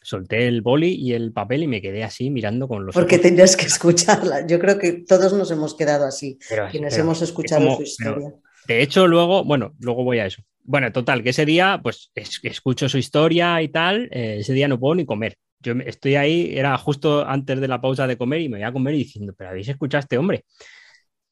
[0.02, 2.94] solté el boli y el papel y me quedé así mirando con los.
[2.94, 4.46] Porque tenías que escucharla.
[4.46, 6.38] Yo creo que todos nos hemos quedado así,
[6.70, 8.36] quienes hemos escuchado su historia.
[8.68, 10.42] De hecho, luego, bueno, luego voy a eso.
[10.64, 14.80] Bueno, total, que ese día, pues escucho su historia y tal, eh, ese día no
[14.80, 15.36] puedo ni comer.
[15.60, 18.74] yo estoy ahí, era justo antes de la pausa de comer y me voy a
[18.74, 20.46] comer y diciendo, pero habéis escuchado a este hombre.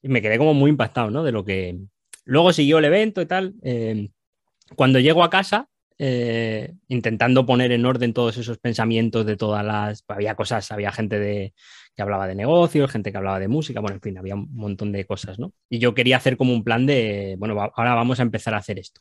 [0.02, 1.22] Y me quedé como muy impactado, ¿no?
[1.24, 1.78] De lo que...
[2.24, 3.54] Luego siguió el evento y tal.
[3.62, 4.10] Eh,
[4.76, 5.68] cuando llego a casa,
[5.98, 10.04] eh, intentando poner en orden todos esos pensamientos de todas las...
[10.08, 11.54] Había cosas, había gente de,
[11.94, 14.92] que hablaba de negocios, gente que hablaba de música, bueno, en fin, había un montón
[14.92, 15.52] de cosas, ¿no?
[15.68, 18.78] Y yo quería hacer como un plan de, bueno, ahora vamos a empezar a hacer
[18.78, 19.00] esto.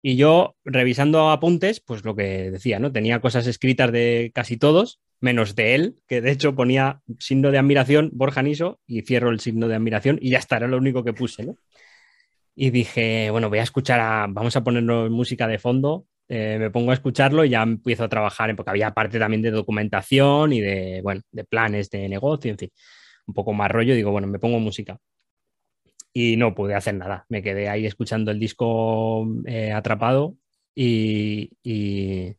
[0.00, 2.92] Y yo, revisando apuntes, pues lo que decía, ¿no?
[2.92, 7.58] Tenía cosas escritas de casi todos, menos de él, que de hecho ponía signo de
[7.58, 11.04] admiración, Borja Niso, y cierro el signo de admiración y ya está, era lo único
[11.04, 11.56] que puse, ¿no?
[12.54, 16.70] Y dije, bueno, voy a escuchar a, vamos a ponernos música de fondo, eh, me
[16.70, 20.60] pongo a escucharlo y ya empiezo a trabajar, porque había parte también de documentación y
[20.60, 22.70] de, bueno, de planes de negocio, en fin,
[23.26, 24.98] un poco más rollo, digo, bueno, me pongo música
[26.12, 27.24] y no pude hacer nada.
[27.28, 30.36] Me quedé ahí escuchando el disco eh, atrapado
[30.74, 32.36] y, y,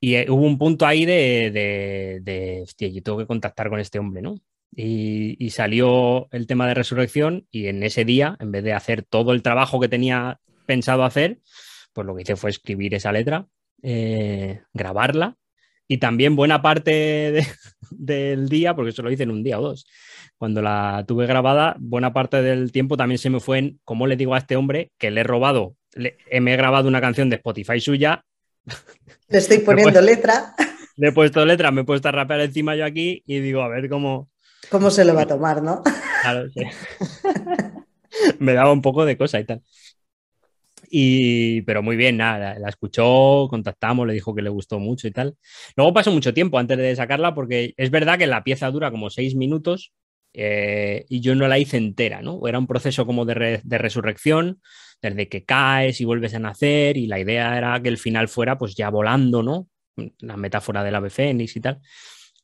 [0.00, 3.98] eh, hubo un punto ahí de, de, de, hostia, yo tengo que contactar con este
[3.98, 4.36] hombre, ¿no?
[4.74, 9.02] Y, y, salió el tema de resurrección y en ese día, en vez de hacer
[9.02, 11.40] todo el trabajo que tenía pensado hacer,
[11.98, 13.48] pues lo que hice fue escribir esa letra,
[13.82, 15.36] eh, grabarla
[15.88, 17.44] y también buena parte
[17.90, 19.84] del día, porque eso lo hice en un día o dos,
[20.36, 24.14] cuando la tuve grabada, buena parte del tiempo también se me fue en cómo le
[24.14, 27.36] digo a este hombre que le he robado, le, me he grabado una canción de
[27.36, 28.24] Spotify suya.
[29.26, 30.54] Le estoy poniendo letra.
[30.96, 33.68] Le he puesto letra, me he puesto a rapear encima yo aquí y digo, a
[33.68, 34.30] ver cómo.
[34.68, 35.82] ¿Cómo se lo va a tomar, no?
[36.22, 36.62] Claro, sí.
[38.40, 39.62] me daba un poco de cosa y tal.
[40.90, 45.10] Y, pero muy bien, nada, la escuchó, contactamos, le dijo que le gustó mucho y
[45.10, 45.36] tal.
[45.76, 49.10] Luego pasó mucho tiempo antes de sacarla porque es verdad que la pieza dura como
[49.10, 49.92] seis minutos
[50.34, 52.46] eh, y yo no la hice entera, ¿no?
[52.46, 54.60] Era un proceso como de, de, resurrección,
[55.02, 58.58] desde que caes y vuelves a nacer, y la idea era que el final fuera
[58.58, 59.68] pues ya volando, ¿no?
[60.20, 61.80] La metáfora del ave fénix y tal.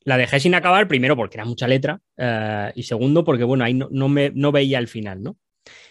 [0.03, 3.73] La dejé sin acabar, primero porque era mucha letra, eh, y segundo porque, bueno, ahí
[3.73, 5.37] no, no, me, no veía el final, ¿no?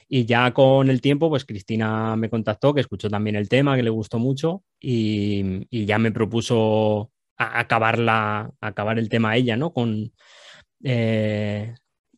[0.08, 3.82] Y ya con el tiempo, pues Cristina me contactó, que escuchó también el tema, que
[3.82, 9.72] le gustó mucho, y, y ya me propuso acabarla, acabar el tema a ella, ¿no?
[9.72, 10.12] Con,
[10.82, 11.74] eh,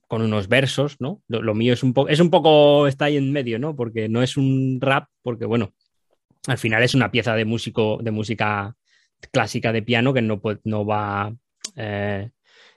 [0.08, 1.22] con unos versos, ¿no?
[1.28, 3.74] Lo, mío es un, poco, es un poco, está ahí en medio, ¿no?
[3.74, 5.72] Porque no es un rap, porque bueno,
[6.46, 8.76] al final es una pieza de músico, de música
[9.32, 11.34] clásica de piano que no, no va
[11.74, 12.30] eh,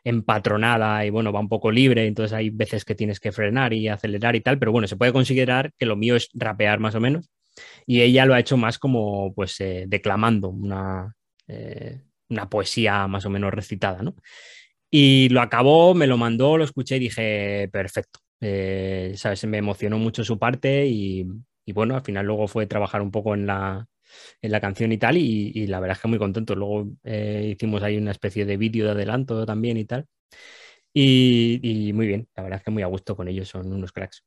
[0.10, 3.88] empatronada y bueno, va un poco libre, entonces hay veces que tienes que frenar y
[3.88, 7.00] acelerar y tal, pero bueno, se puede considerar que lo mío es rapear más o
[7.00, 7.30] menos
[7.86, 11.16] y ella lo ha hecho más como pues eh, declamando una,
[11.48, 14.16] eh, una poesía más o menos recitada, ¿no?
[14.92, 18.20] Y lo acabó, me lo mandó, lo escuché y dije, perfecto.
[18.42, 19.46] Eh, ¿sabes?
[19.46, 21.26] Me emocionó mucho su parte y,
[21.66, 23.88] y, bueno, al final luego fue trabajar un poco en la,
[24.42, 26.56] en la canción y tal y, y la verdad es que muy contento.
[26.56, 30.08] Luego eh, hicimos ahí una especie de vídeo de adelanto también y tal.
[30.94, 33.92] Y, y, muy bien, la verdad es que muy a gusto con ellos, son unos
[33.92, 34.24] cracks.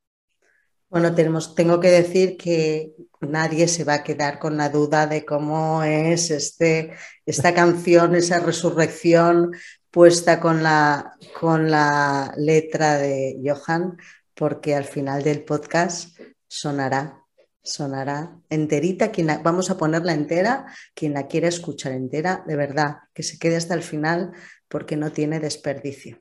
[0.88, 5.24] Bueno, tenemos, tengo que decir que nadie se va a quedar con la duda de
[5.24, 6.92] cómo es este,
[7.24, 9.52] esta canción, esa resurrección
[9.90, 13.96] puesta con la, con la letra de Johan,
[14.34, 17.21] porque al final del podcast sonará,
[17.62, 19.10] sonará enterita.
[19.10, 23.56] Quien vamos a ponerla entera, quien la quiera escuchar entera, de verdad, que se quede
[23.56, 24.32] hasta el final
[24.68, 26.18] porque no tiene desperdicio.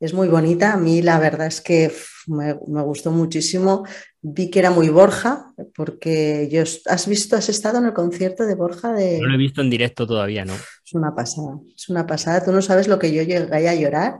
[0.00, 1.92] Es muy bonita, a mí la verdad es que
[2.28, 3.84] me, me gustó muchísimo
[4.20, 8.54] vi que era muy Borja, porque yo, ¿has visto, has estado en el concierto de
[8.54, 8.92] Borja?
[8.92, 9.18] De...
[9.20, 10.54] No lo he visto en directo todavía, ¿no?
[10.54, 12.44] Es una pasada, es una pasada.
[12.44, 14.16] Tú no sabes lo que yo llegué a llorar,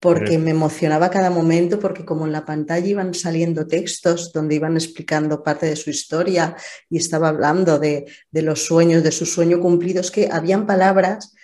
[0.00, 4.76] porque me emocionaba cada momento, porque como en la pantalla iban saliendo textos donde iban
[4.76, 6.56] explicando parte de su historia
[6.88, 11.34] y estaba hablando de, de los sueños, de su sueño cumplido, es que habían palabras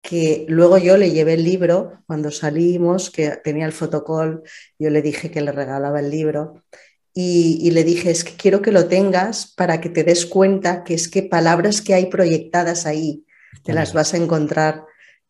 [0.00, 4.42] que luego yo le llevé el libro cuando salimos, que tenía el fotocall,
[4.78, 6.64] yo le dije que le regalaba el libro
[7.12, 10.84] y, y, le dije, es que quiero que lo tengas para que te des cuenta
[10.84, 13.26] que es que palabras que hay proyectadas ahí,
[13.64, 14.87] te las vas a encontrar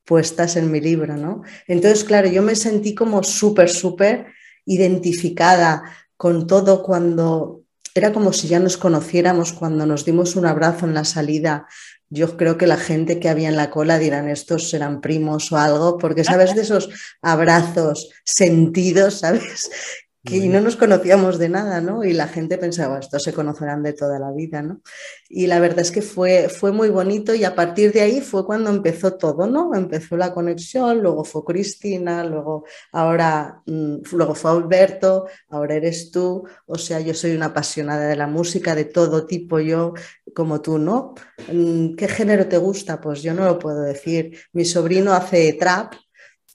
[0.08, 1.42] puestas en mi libro, ¿no?
[1.66, 4.28] Entonces, claro, yo me sentí como súper, súper
[4.64, 5.82] identificada
[6.16, 7.62] con todo cuando
[7.94, 11.66] era como si ya nos conociéramos cuando nos dimos un abrazo en la salida.
[12.08, 15.58] Yo creo que la gente que había en la cola dirán estos serán primos o
[15.58, 16.88] algo, porque sabes de esos
[17.20, 19.70] abrazos sentidos, ¿sabes?
[20.24, 22.04] Y no nos conocíamos de nada, ¿no?
[22.04, 24.81] Y la gente pensaba, estos se conocerán de toda la vida, ¿no?
[25.28, 28.44] Y la verdad es que fue, fue muy bonito y a partir de ahí fue
[28.44, 29.74] cuando empezó todo, ¿no?
[29.74, 36.44] Empezó la conexión, luego fue Cristina, luego ahora, mm, luego fue Alberto, ahora eres tú,
[36.66, 39.94] o sea, yo soy una apasionada de la música de todo tipo, yo
[40.35, 41.14] como tú, ¿no?
[41.52, 43.00] Mm, ¿Qué género te gusta?
[43.00, 44.38] Pues yo no lo puedo decir.
[44.52, 45.94] Mi sobrino hace trap,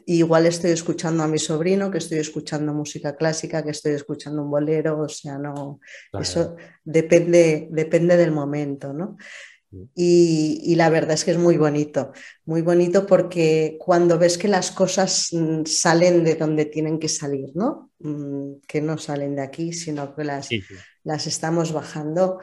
[0.05, 4.51] igual estoy escuchando a mi sobrino, que estoy escuchando música clásica, que estoy escuchando un
[4.51, 5.79] bolero, o sea, no,
[6.19, 9.17] eso depende, depende del momento, ¿no?
[9.71, 9.83] Mm.
[9.95, 12.11] Y, la verdad es que es muy bonito,
[12.45, 17.51] muy bonito porque cuando ves que las cosas mm, salen de donde tienen que salir,
[17.55, 17.91] ¿no?
[17.99, 20.49] Mm, que no salen de aquí, sino que las,
[21.03, 22.39] las estamos bajando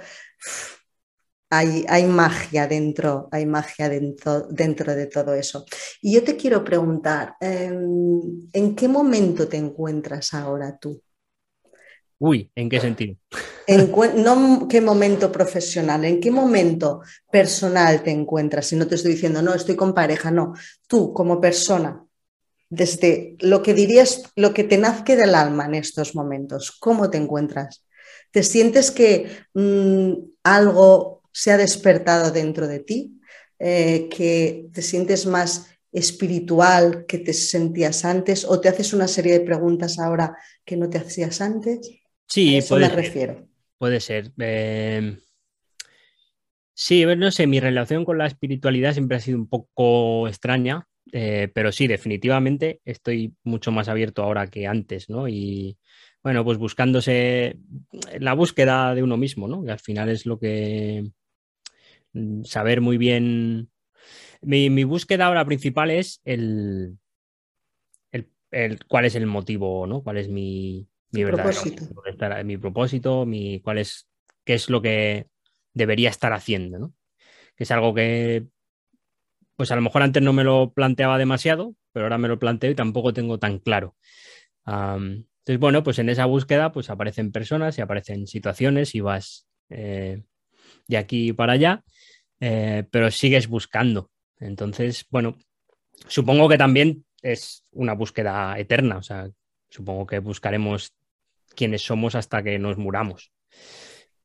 [1.51, 5.65] hay, magia dentro, hay magia dentro, dentro, de todo eso.
[6.01, 11.03] Y yo te quiero preguntar, em, ¿en qué momento te encuentras ahora tú?
[12.19, 13.17] Uy, ¿en qué sentido?
[13.67, 18.67] En, no qué momento profesional, en qué momento personal te encuentras.
[18.67, 20.53] Si no te estoy diciendo, no, estoy con pareja, no.
[20.87, 22.05] Tú como persona,
[22.69, 27.19] desde lo que dirías, lo que te nazque del alma en estos momentos, ¿cómo te
[27.19, 27.85] encuentras?
[28.31, 30.13] ¿Te sientes que mm,
[30.45, 33.21] algo se ha despertado dentro de ti,
[33.59, 39.33] eh, que te sientes más espiritual que te sentías antes o te haces una serie
[39.33, 41.81] de preguntas ahora que no te hacías antes?
[42.27, 43.49] Sí, a eso me refiero.
[43.77, 44.33] Puede ser.
[44.39, 45.19] Em,
[46.75, 51.51] sí, no sé, mi relación con la espiritualidad siempre ha sido un poco extraña, eh,
[51.53, 55.27] pero sí, definitivamente estoy mucho más abierto ahora que antes, ¿no?
[55.27, 55.77] Y
[56.23, 57.57] bueno, pues buscándose
[58.19, 59.65] la búsqueda de uno mismo, ¿no?
[59.65, 61.11] Que al final es lo que
[62.45, 63.71] saber muy bien.
[64.43, 66.99] Mi, búsqueda ahora principal es el,
[68.51, 70.03] el, cuál es el motivo, ¿no?
[70.03, 71.85] ¿Cuál es mi, mi propósito?
[72.45, 74.09] Mi propósito, mi, cuál es,
[74.45, 75.29] qué es lo que
[75.75, 76.95] debería estar haciendo, ¿no?
[77.57, 78.47] Que es algo que,
[79.61, 82.71] pues a lo mejor antes no me lo planteaba demasiado, pero ahora me lo planteo
[82.71, 83.95] y tampoco tengo tan claro.
[84.67, 90.23] entonces, bueno, pues en esa búsqueda, pues aparecen personas y aparecen situaciones y vas eh,
[90.89, 91.85] de aquí para allá.
[92.41, 94.11] Eh, pero sigues buscando.
[94.39, 95.37] Entonces, bueno,
[96.09, 99.31] supongo que también es una búsqueda eterna, o sea,
[99.69, 100.95] supongo que buscaremos
[101.55, 103.31] quiénes somos hasta que nos muramos.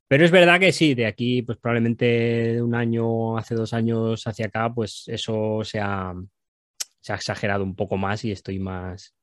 [0.07, 4.45] Pero es verdad que sí, de aquí, pues probablemente un año, hace dos años hacia
[4.47, 6.13] acá, pues eso se ha,
[7.07, 9.15] exagerado un poco más y estoy más,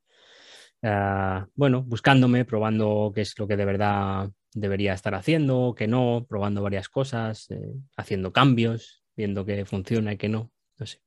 [0.83, 6.27] uh, bueno, buscándome, probando qué es lo que de verdad debería estar haciendo, que no,
[6.29, 10.51] probando varias cosas, eh, haciendo cambios, viendo que funciona y que no.
[10.79, 11.01] No sé.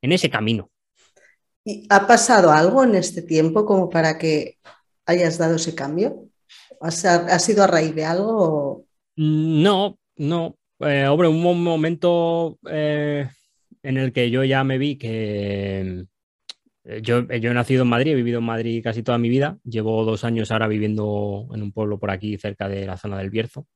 [0.00, 0.70] En ese camino.
[1.64, 4.58] ¿Y ha pasado algo en este tiempo como para que
[5.06, 6.28] hayas dado ese cambio?
[6.80, 6.90] ¿Ha,
[7.38, 8.86] sido a raíz de algo?
[9.16, 10.58] No, no.
[10.80, 13.26] Eh, hombre, un momento eh,
[13.82, 16.04] en el que yo ya me vi que
[16.84, 19.58] eh, yo, he nacido en Madrid, he vivido en Madrid casi toda mi vida.
[19.64, 23.30] Llevo dos años ahora viviendo en un pueblo por aquí, cerca de la zona del
[23.30, 23.66] Bierzo.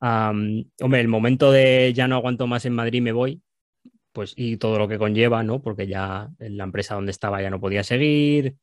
[0.00, 3.42] hombre, el momento de ya no aguanto más en Madrid, me voy,
[4.12, 5.62] pues y todo lo que conlleva, ¿no?
[5.62, 8.56] Porque ya en la empresa donde estaba ya no podía seguir.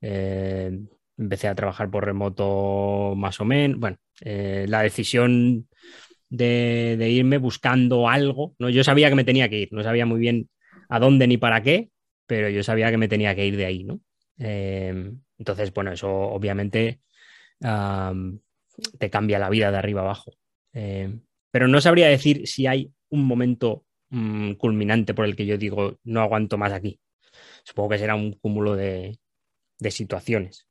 [0.00, 0.78] Eh,
[1.18, 3.78] empecé a trabajar por remoto más o menos.
[3.80, 5.68] Bueno, eh, la decisión
[6.28, 8.70] de, de, irme buscando algo, ¿no?
[8.70, 10.48] Yo sabía que me tenía que ir, no sabía muy bien
[10.88, 11.90] a dónde ni para qué,
[12.26, 14.00] pero yo sabía que me tenía que ir de ahí, ¿no?
[14.38, 17.00] Em, entonces, bueno, eso obviamente
[18.98, 20.32] te cambia la vida de arriba abajo.
[20.72, 25.58] Em, pero no sabría decir si hay un momento mm, culminante por el que yo
[25.58, 27.00] digo, no aguanto más aquí.
[27.64, 29.18] Supongo que será un cúmulo de,
[29.90, 30.68] situaciones.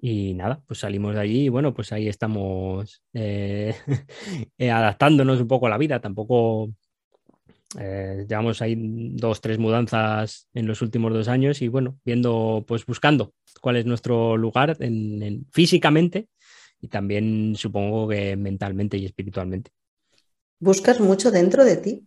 [0.00, 3.74] Y nada, pues salimos de allí y bueno, pues ahí estamos eh,
[4.58, 6.00] adaptándonos un poco a la vida.
[6.00, 6.70] Tampoco
[7.78, 12.86] eh, llevamos ahí dos, tres mudanzas en los últimos dos años y bueno, viendo, pues
[12.86, 16.28] buscando cuál es nuestro lugar en, físicamente
[16.80, 19.70] y también supongo que mentalmente y espiritualmente.
[20.60, 22.06] ¿Buscas mucho dentro de ti?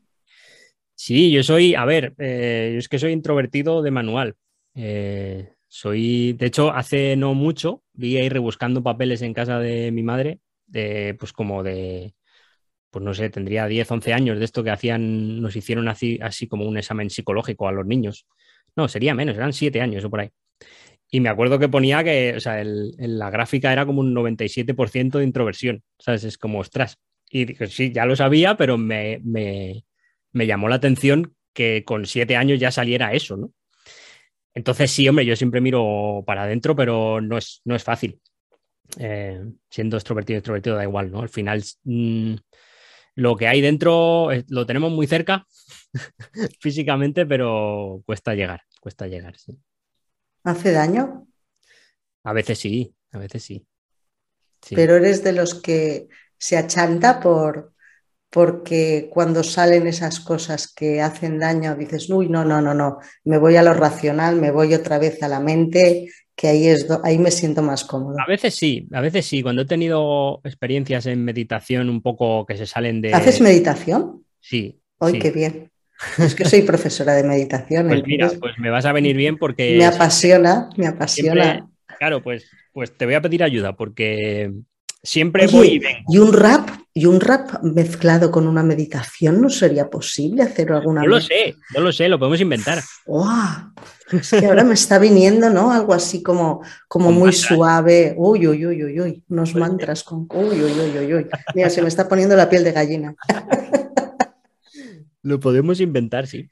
[0.95, 4.36] Sí, yo soy, a ver, eh, es que soy introvertido de manual.
[4.76, 10.04] Eh, soy, de hecho, hace no mucho vi ahí rebuscando papeles en casa de mi
[10.04, 12.13] madre, de, pues como de,
[12.92, 16.66] pues no sé, tendría 10, 11 años de esto que hacían, nos hicieron así, como
[16.66, 18.28] un examen psicológico a los niños.
[18.76, 20.30] No, sería menos, eran 7 años o por ahí.
[21.10, 25.24] Y me acuerdo que ponía que, o sea, la gráfica era como un 97% de
[25.24, 26.24] introversión, ¿sabes?
[26.24, 26.98] Es como, ostras.
[27.30, 29.84] Y dije, sí, ya lo sabía, pero me, me,
[30.34, 33.52] me llamó la atención que con 7 años ya saliera eso, ¿no?
[34.54, 38.20] entonces sí, hombre, yo siempre miro para adentro, pero no es, no es fácil.
[39.00, 41.22] Eh, siendo extrovertido, extrovertido da igual, ¿no?
[41.22, 42.36] Al final mm,
[43.16, 45.45] lo que hay dentro lo tenemos muy cerca
[46.59, 49.57] físicamente, pero cuesta llegar, cuesta llegar, sí.
[50.43, 51.28] ¿Hace daño?
[52.24, 53.66] A veces sí, a veces sí.
[54.76, 56.07] Pero eres de los que
[56.38, 57.74] se achanta por
[58.32, 63.38] porque cuando salen esas cosas que hacen daño dices, uy, no, no, no, no, me
[63.38, 66.09] voy a lo racional, me voy otra vez a la mente,
[66.42, 68.16] que ahí, es ahí me siento más cómodo.
[68.20, 72.58] A veces sí, a veces sí, cuando he tenido experiencias en meditación un poco que
[72.58, 73.14] se salen de...
[73.14, 74.26] ¿Haces meditación?
[74.39, 74.80] Sí.
[75.00, 75.70] ¡Ay, qué bien!
[76.18, 77.88] Es que soy profesora de meditación.
[77.89, 79.78] Pues mira, pues me vas a venir bien porque...
[79.78, 81.70] Me apasiona, me apasiona.
[82.00, 84.52] claro, pues, pues te voy a pedir ayuda porque
[85.04, 86.68] siempre voy y ¿Y un rap?
[86.92, 91.54] ¿Y un rap mezclado con una meditación no sería posible hacer alguna No lo sé,
[91.76, 92.82] no lo sé, lo podemos inventar.
[94.12, 95.72] Es que ahora me está viniendo, ¿no?
[95.72, 98.14] Algo así como, como muy suave.
[98.18, 99.24] Uy, uy, uy, uy, uy.
[99.30, 100.28] Unos pues mantras con.
[100.34, 101.28] Uy, uy, uy, uy, uy.
[101.55, 103.16] Mira, se me está poniendo la piel de gallina.
[105.24, 106.49] Lo podemos inventar, sí.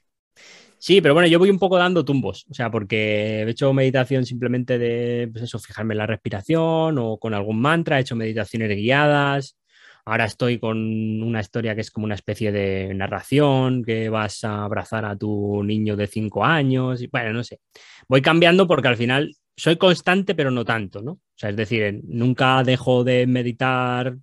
[0.78, 4.24] Sí, pero bueno, yo voy un poco dando tumbos, o sea, porque he hecho meditación
[4.24, 8.74] simplemente de, pues eso, fijarme en la respiración o con algún mantra, he hecho meditaciones
[8.74, 9.56] guiadas.
[10.04, 10.78] Ahora estoy con
[11.22, 15.62] una historia que es como una especie de narración, que vas a abrazar a tu
[15.62, 17.02] niño de cinco años.
[17.02, 17.60] Y, bueno, no sé.
[18.08, 21.12] Voy cambiando porque al final soy constante, pero no tanto, ¿no?
[21.12, 24.16] O sea, es decir, nunca dejo de meditar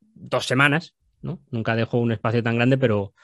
[0.00, 1.42] dos semanas, ¿no?
[1.50, 3.14] Nunca dejo un espacio tan grande, pero,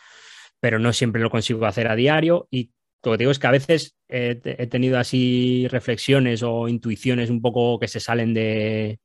[0.60, 2.72] pero no siempre lo consigo hacer a diario y
[3.06, 4.34] lo que digo es que a veces he,
[4.66, 8.98] tenido así reflexiones o intuiciones un poco que se salen de,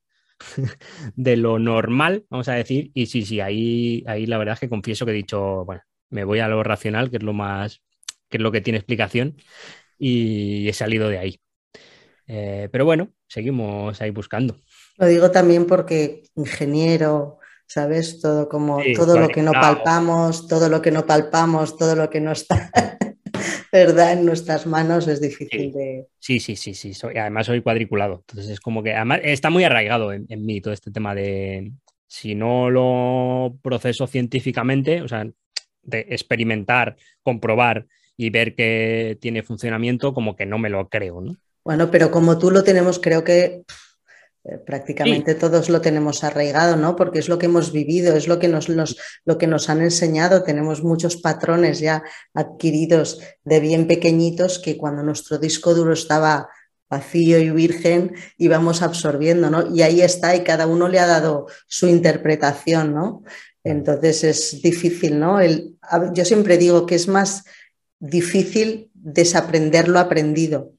[1.16, 4.70] de lo normal, vamos a decir, y sí, sí, ahí, ahí la verdad es que
[4.70, 7.82] confieso que he dicho, bueno, me voy a lo racional, que es lo más,
[8.30, 9.38] que es lo que tiene explicación,
[9.98, 11.40] y he salido de ahí.
[12.28, 14.56] Eh, pero bueno, seguimos ahí buscando.
[14.98, 18.22] Lo digo también porque ingeniero, ¿sabes?
[18.22, 22.22] Todo como todo lo que no palpamos, todo lo que no palpamos, todo lo que
[22.22, 22.72] no está,
[23.72, 24.14] ¿verdad?
[24.14, 26.08] En nuestras manos es difícil de.
[26.20, 26.94] Sí, sí, sí, sí.
[27.04, 28.24] además soy cuadriculado.
[28.28, 31.72] Entonces es como que además está muy arraigado en, mí todo este tema de
[32.08, 35.26] si no lo proceso científicamente, o sea,
[35.84, 41.38] de experimentar, comprobar y ver que tiene funcionamiento, como que no me lo creo, ¿no?
[41.64, 43.64] Bueno, pero como tú lo tenemos, creo que
[44.44, 46.96] eh, prácticamente todos lo tenemos arraigado, ¿no?
[46.96, 50.44] Porque es lo que hemos vivido, es lo que nos, lo que nos han enseñado.
[50.44, 56.50] Tenemos muchos patrones ya adquiridos de bien pequeñitos que cuando nuestro disco duro estaba
[56.90, 59.74] vacío y virgen íbamos absorbiendo, ¿no?
[59.74, 63.24] Y ahí está y cada uno le ha dado su interpretación, ¿no?
[63.64, 65.40] Entonces es difícil, ¿no?
[65.40, 65.78] El,
[66.14, 67.44] yo siempre digo que es más
[68.00, 70.74] difícil desaprender lo aprendido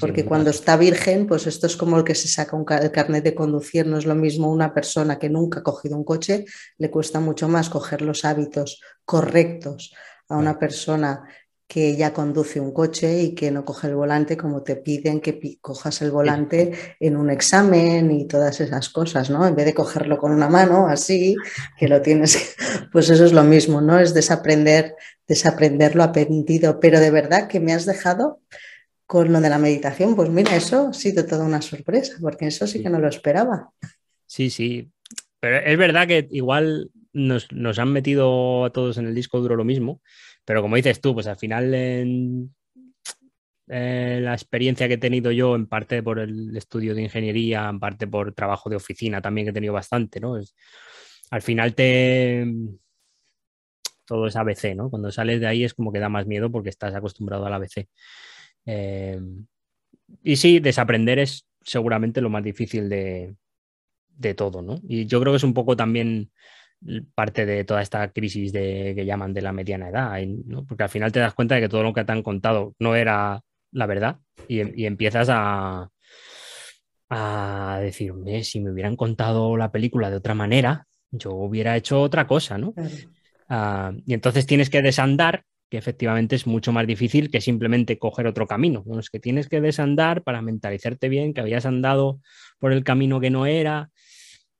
[0.00, 3.22] porque cuando está virgen, pues esto es como el que se saca un, el carnet
[3.22, 6.44] de conducir, no es lo mismo una persona que nunca ha cogido un coche,
[6.78, 9.94] le cuesta mucho más coger los hábitos correctos
[10.28, 11.22] a una persona
[11.68, 15.58] que ya conduce un coche y que no coge el volante como te piden que
[15.60, 19.46] cojas el volante en un examen y todas esas cosas, ¿no?
[19.46, 21.36] En vez de cogerlo con una mano así,
[21.78, 22.56] que lo tienes,
[22.92, 23.98] pues eso es lo mismo, ¿no?
[23.98, 24.96] Es desaprender,
[25.26, 28.40] desaprender lo aprendido, pero de verdad que me has dejado
[29.14, 32.66] con lo de la meditación, pues mira, eso ha sido toda una sorpresa, porque eso
[32.66, 33.70] sí que no lo esperaba.
[34.26, 34.90] Sí, sí,
[35.38, 37.46] pero es verdad que igual nos,
[37.78, 40.02] han metido a todos en el disco duro lo mismo,
[40.44, 42.52] pero como dices tú, pues al final en,
[43.68, 48.08] la experiencia que he tenido yo, en parte por el estudio de ingeniería, en parte
[48.08, 50.40] por trabajo de oficina también que he tenido bastante, ¿no?
[51.30, 52.52] al final te...
[54.06, 54.90] Todo es ABC, ¿no?
[54.90, 57.86] Cuando sales de ahí es como que da más miedo porque estás acostumbrado al ABC.
[58.66, 59.20] Eh,
[60.22, 63.36] y sí, desaprender es seguramente lo más difícil de,
[64.36, 64.80] todo, ¿no?
[64.88, 66.30] Y yo creo que es un poco también
[67.14, 70.18] parte de toda esta crisis de, que llaman de la mediana edad,
[70.68, 72.94] porque al final te das cuenta de que todo lo que te han contado no
[72.94, 73.42] era
[73.72, 75.88] la verdad y, empiezas a,
[77.08, 78.12] a decir,
[78.42, 82.74] si me hubieran contado la película de otra manera, yo hubiera hecho otra cosa, ¿no?
[83.48, 85.44] Ah, y entonces tienes que desandar
[85.74, 88.84] que efectivamente es mucho más difícil que simplemente coger otro camino.
[88.96, 92.20] es que tienes que desandar para mentalizarte bien que habías andado
[92.60, 93.90] por el camino que no era.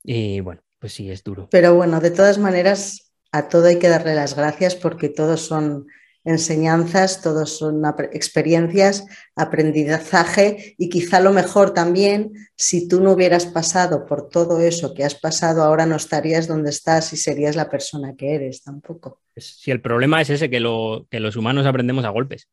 [0.02, 1.46] Y bueno, pues sí, es duro.
[1.52, 5.86] Pero bueno, de todas maneras, a todo hay que darle las gracias porque todos son
[6.24, 9.06] enseñanzas, todos son experiencias,
[9.36, 15.04] aprendizaje y quizá lo mejor también, si tú no hubieras pasado por todo eso que
[15.04, 19.20] has pasado, ahora no estarías donde estás y serías la persona que eres tampoco.
[19.36, 22.48] Si el problema es ese, que, lo, que los humanos aprendemos a golpes.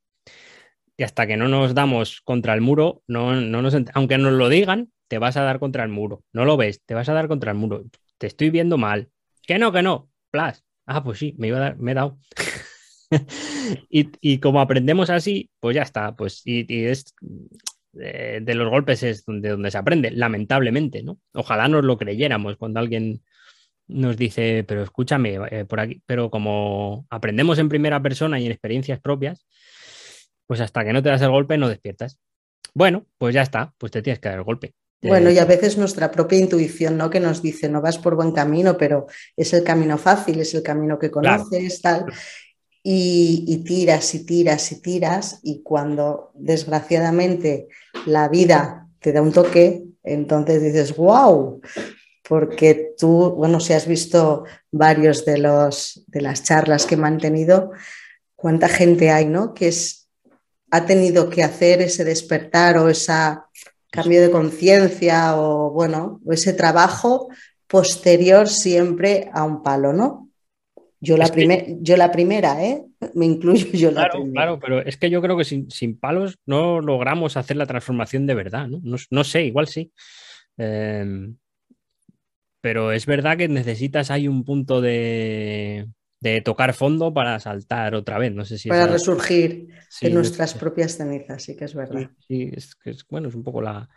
[0.97, 4.49] y hasta que no nos damos contra el muro, no, no nos, aunque nos lo
[4.49, 6.23] digan, te vas a dar contra el muro.
[6.31, 7.83] No lo ves, te vas a dar contra el muro.
[8.17, 9.09] Te estoy viendo mal.
[9.45, 10.09] Que no, que no.
[10.29, 10.63] Plas.
[10.85, 12.17] Ah, pues sí, me iba a dar, me he dado.
[13.89, 16.15] y, como aprendemos así, pues ya está.
[16.15, 17.13] Pues, y, es
[17.99, 21.19] eh, de los golpes es donde, donde se aprende, lamentablemente, ¿no?
[21.33, 23.21] Ojalá nos lo creyéramos cuando alguien
[23.87, 28.51] nos dice, pero escúchame, eh, por aquí, pero como aprendemos en primera persona y en
[28.51, 29.45] experiencias propias,
[30.47, 32.19] pues hasta que no te das el golpe no despiertas.
[32.73, 34.73] Bueno, pues ya está, pues te tienes que dar el golpe.
[35.03, 37.09] Bueno, y a veces nuestra propia intuición, ¿no?
[37.09, 40.61] Que nos dice, no vas por buen camino, pero es el camino fácil, es el
[40.61, 42.05] camino que conoces, tal.
[42.83, 47.67] Y, tiras y tiras y tiras, y cuando desgraciadamente
[48.07, 51.61] la vida te da un toque, entonces dices, wow,
[52.27, 57.71] porque tú, bueno, si has visto varios de, los, de las charlas que he mantenido,
[58.35, 59.53] cuánta gente hay, ¿no?
[59.53, 60.09] Que es,
[60.71, 63.13] ha tenido que hacer ese despertar o ese
[63.91, 67.29] cambio de conciencia o, bueno, ese trabajo
[67.67, 70.30] posterior siempre a un palo, ¿no?
[71.03, 71.31] Yo la,
[71.79, 72.85] yo la primera, ¿eh?
[73.15, 74.33] Me incluyo yo la primera.
[74.33, 78.35] Claro, pero es que yo creo que sin, palos no logramos hacer la transformación de
[78.35, 78.97] verdad, ¿no?
[79.09, 79.91] No, sé, igual sí.
[80.57, 81.35] Em,
[82.61, 85.87] pero es verdad que necesitas ahí un punto de,
[86.45, 88.31] tocar fondo para saltar otra vez.
[88.31, 89.69] No sé si para resurgir
[90.01, 92.11] en nuestras propias cenizas, sí que es verdad.
[92.27, 92.77] Sí, es,
[93.09, 93.89] bueno, es un poco la,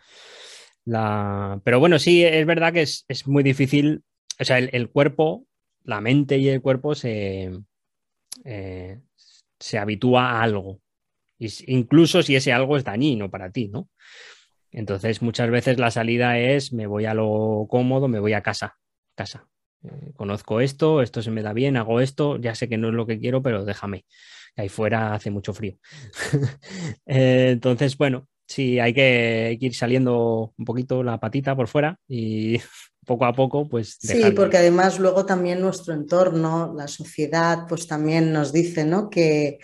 [0.85, 1.61] la...
[1.63, 4.03] Pero bueno, sí, es verdad que es, muy difícil.
[4.39, 5.45] O sea, el, cuerpo,
[5.85, 7.51] la mente y el cuerpo se,
[8.43, 8.99] eh,
[9.59, 10.81] se habitúa a algo.
[11.67, 13.89] Incluso si ese algo es dañino para ti, ¿no?
[14.71, 18.77] Entonces, muchas veces la salida es me voy a lo cómodo, me voy a casa,
[19.15, 19.47] casa.
[19.83, 22.93] Eh, conozco esto, esto se me da bien, hago esto, ya sé que no es
[22.93, 24.05] lo que quiero, pero déjame.
[24.57, 25.77] Ahí fuera hace mucho frío.
[27.07, 32.59] Eh, entonces, bueno, sí, hay que, ir saliendo un poquito la patita por fuera y
[33.05, 33.97] poco a poco, pues...
[33.99, 39.09] Sí, porque además luego también nuestro entorno, la sociedad, pues también nos dice, ¿no?
[39.09, 39.59] Que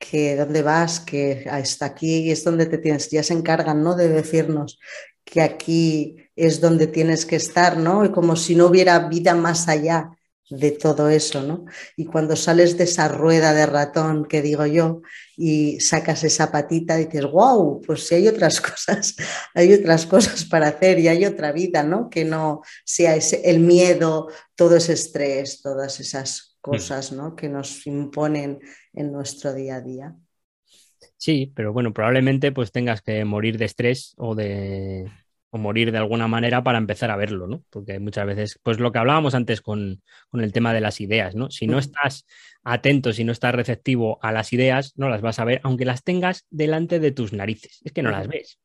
[0.00, 3.94] que dónde vas, que hasta aquí es donde te tienes, ya se encargan, ¿no?
[3.94, 4.80] De decirnos
[5.22, 8.04] que aquí es donde tienes que estar, ¿no?
[8.06, 10.10] Y como si no hubiera vida más allá
[10.50, 11.64] de todo eso, ¿no?
[11.96, 15.02] Y cuando sales de esa rueda de ratón que digo yo
[15.36, 19.16] y sacas esa patita, dices, wow, pues si hay otras cosas,
[19.54, 22.10] hay otras cosas para hacer y hay otra vida, ¿no?
[22.10, 26.70] Que no sea ese, el miedo, todo ese estrés, todas esas Mm.
[26.70, 27.34] cosas ¿no?
[27.34, 28.60] que nos imponen
[28.92, 30.14] en nuestro día a día.
[31.16, 35.10] Sí, pero bueno, probablemente pues tengas que morir de estrés o de
[35.50, 37.64] o morir de alguna manera para empezar a verlo, ¿no?
[37.70, 41.50] Porque muchas veces, pues lo que hablábamos antes con, el tema de las ideas, ¿no?
[41.50, 42.26] Si no estás
[42.62, 46.04] atento, si no estás receptivo a las ideas, no las vas a ver, aunque las
[46.04, 47.80] tengas delante de tus narices.
[47.84, 48.58] Es que no las ves.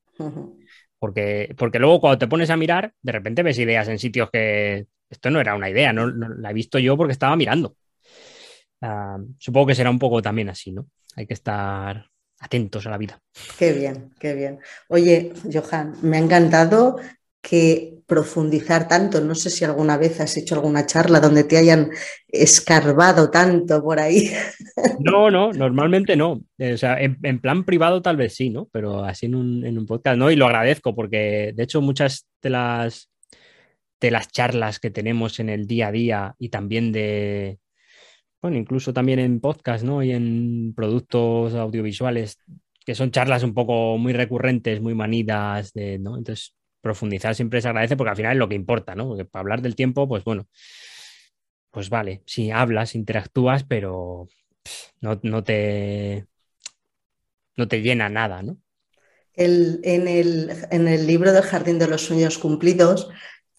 [0.99, 4.85] Porque, porque luego cuando te pones a mirar, de repente ves ideas en sitios que
[5.09, 7.75] esto no era una idea, no la he visto yo porque estaba mirando.
[8.81, 10.87] Ah, supongo que será un poco también así, ¿no?
[11.15, 12.09] Hay que estar
[12.39, 13.19] atentos a la vida.
[13.57, 14.59] Qué bien, qué bien.
[14.87, 16.97] Oye, Johan, me ha encantado
[17.41, 19.21] que profundizar tanto.
[19.21, 21.91] No sé si alguna vez has hecho alguna charla donde te hayan
[22.27, 24.31] escarbado tanto por ahí.
[24.99, 26.41] No, no, normalmente no.
[26.57, 28.67] Eh, o sea, en, plan privado tal vez sí, ¿no?
[28.71, 30.31] Pero así en un, en un, podcast no.
[30.31, 33.11] Y lo agradezco porque de hecho muchas de las,
[33.99, 37.59] de las charlas que tenemos en el día a día y también de,
[38.45, 40.03] bueno, incluso también en podcast, ¿no?
[40.03, 42.37] Y en productos audiovisuales,
[42.85, 46.15] que son charlas un poco muy recurrentes, muy manidas, de, ¿no?
[46.15, 49.07] Entonces, profundizar siempre se agradece porque al final es lo que importa, ¿no?
[49.07, 50.47] Porque para hablar del tiempo, pues bueno,
[51.71, 54.27] pues vale, sí, hablas, interactúas, pero
[55.01, 56.27] no, te,
[57.57, 58.59] no te llena nada, ¿no?
[59.33, 63.09] en, el, en el libro del Jardín de los Sueños Cumplidos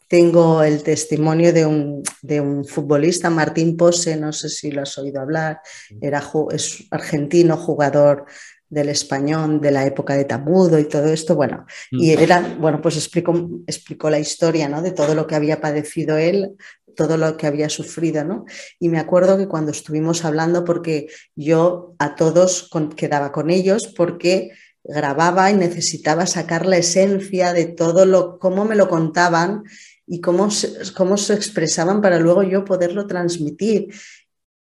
[0.09, 5.61] tengo el testimonio de un, futbolista, Martín Pose, no sé si lo has oído hablar,
[6.01, 8.27] era, es argentino, jugador
[8.69, 12.97] del español de la época de Tamudo y todo esto, bueno, y era, bueno, pues
[12.97, 13.33] explicó,
[13.67, 14.83] explicó la historia, ¿no?
[14.83, 16.57] De todo lo que había padecido él,
[16.97, 18.45] todo lo que había sufrido, ¿no?
[18.81, 24.51] Y me acuerdo que cuando estuvimos hablando, porque yo a todos quedaba con ellos, porque
[24.83, 29.65] grababa y necesitaba sacar la esencia de todo lo, cómo me lo contaban
[30.07, 33.95] y cómo se, cómo se expresaban para luego yo poderlo transmitir.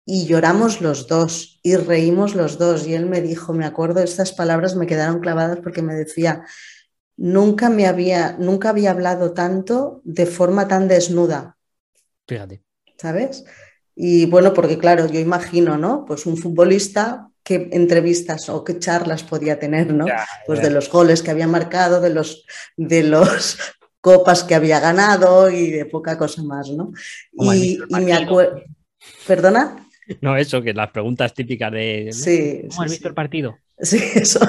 [0.06, 2.88] Y lloramos los dos y reímos los dos.
[2.88, 6.44] Y él me dijo, me acuerdo, estas palabras me quedaron clavadas porque me decía,
[7.18, 11.58] nunca me había, nunca había hablado tanto de forma tan desnuda.
[12.26, 12.64] Fíjate.
[12.98, 13.44] ¿Sabes?
[13.96, 16.06] Y bueno, porque claro, yo imagino, ¿no?
[16.06, 20.06] Pues un futbolista qué entrevistas o qué charlas podía tener, ¿no?
[20.46, 23.58] pues de los goles que había marcado, de los, de los
[24.08, 26.94] copas que había ganado y de poca cosa más, ¿no?
[27.34, 28.62] y, me acuerdo...
[29.28, 29.86] ¿Perdona?
[30.22, 32.10] No, eso, que las preguntas típicas de...
[32.14, 33.58] Sí, ¿Cómo has visto el partido?
[33.78, 34.40] Sí, eso.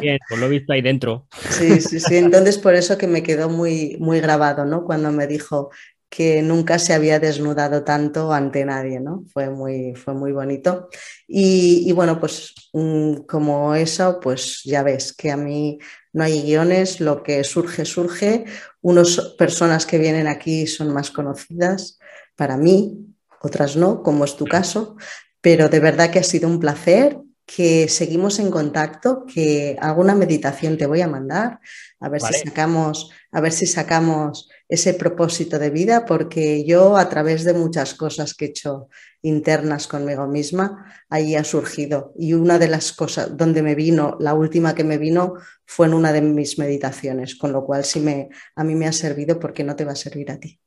[0.00, 1.26] Bien, pues lo he visto ahí dentro.
[1.50, 2.16] Sí, sí, sí.
[2.16, 4.86] Entonces, por eso que me quedó muy, muy grabado, ¿no?
[4.86, 5.68] Cuando me dijo
[6.08, 9.24] que nunca se había desnudado tanto ante nadie, ¿no?
[9.32, 10.88] Fue muy, fue muy bonito.
[11.26, 15.78] Y, bueno, pues mm, como eso, pues ya ves que a mí
[16.12, 18.44] no hay guiones, lo que surge, surge.
[18.80, 21.98] Unas personas que vienen aquí son más conocidas
[22.36, 23.06] para mí,
[23.40, 24.96] otras no, como es tu caso,
[25.40, 27.18] pero de verdad que ha sido un placer
[27.48, 31.60] que seguimos en contacto, que alguna meditación te voy a mandar,
[31.98, 37.08] a ver si sacamos, a ver si sacamos ese propósito de vida, porque yo a
[37.08, 38.90] través de muchas cosas que he hecho
[39.22, 42.12] internas conmigo misma, ahí ha surgido.
[42.18, 45.32] Y una de las cosas donde me vino, la última que me vino,
[45.64, 48.92] fue en una de mis meditaciones, con lo cual sí me, a mí me ha
[48.92, 50.60] servido porque no te va a servir a ti.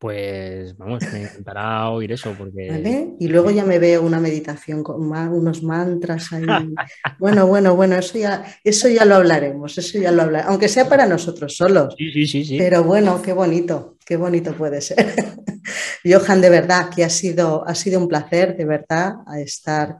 [0.00, 3.14] Pues vamos, me encantará oír eso porque...
[3.20, 6.46] Y luego ya me veo una meditación con unos mantras ahí.
[7.18, 10.88] bueno, bueno, bueno, eso ya, eso ya lo hablaremos, eso ya lo hablaremos, aunque sea
[10.88, 11.94] para nosotros solos.
[11.98, 12.56] Sí, sí, sí, sí.
[12.56, 15.04] Pero bueno, qué bonito, qué bonito puede ser.
[16.02, 19.98] Johan, de verdad, que ha sido, ha sido un placer, de verdad, estar,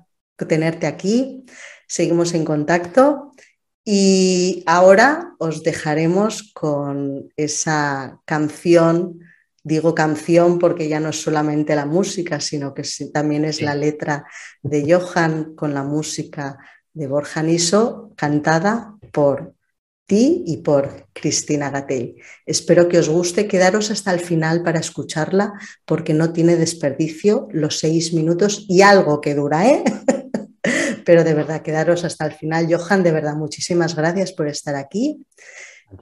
[0.48, 1.44] tenerte aquí.
[1.86, 3.32] Seguimos en contacto.
[3.84, 9.20] Y ahora os dejaremos con esa canción
[9.62, 12.82] Digo canción porque ya no es solamente la música, sino que
[13.12, 14.24] también es la letra
[14.62, 16.58] de Johan con la música
[16.92, 19.54] de Borja Niso, cantada por
[20.06, 22.16] ti y por Cristina Gatell.
[22.44, 25.52] Espero que os guste, quedaros hasta el final para escucharla
[25.84, 29.84] porque no tiene desperdicio los seis minutos y algo que dura, ¿eh?
[31.04, 32.66] Pero de verdad, quedaros hasta el final.
[32.68, 35.24] Johan, de verdad, muchísimas gracias por estar aquí.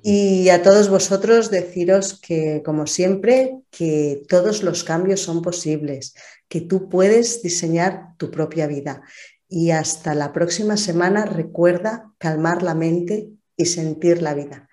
[0.03, 6.15] Y a todos vosotros deciros que, como siempre, que todos los cambios son posibles,
[6.49, 9.03] que tú puedes diseñar tu propia vida.
[9.49, 14.69] Y hasta la próxima semana recuerda calmar la mente y sentir la vida.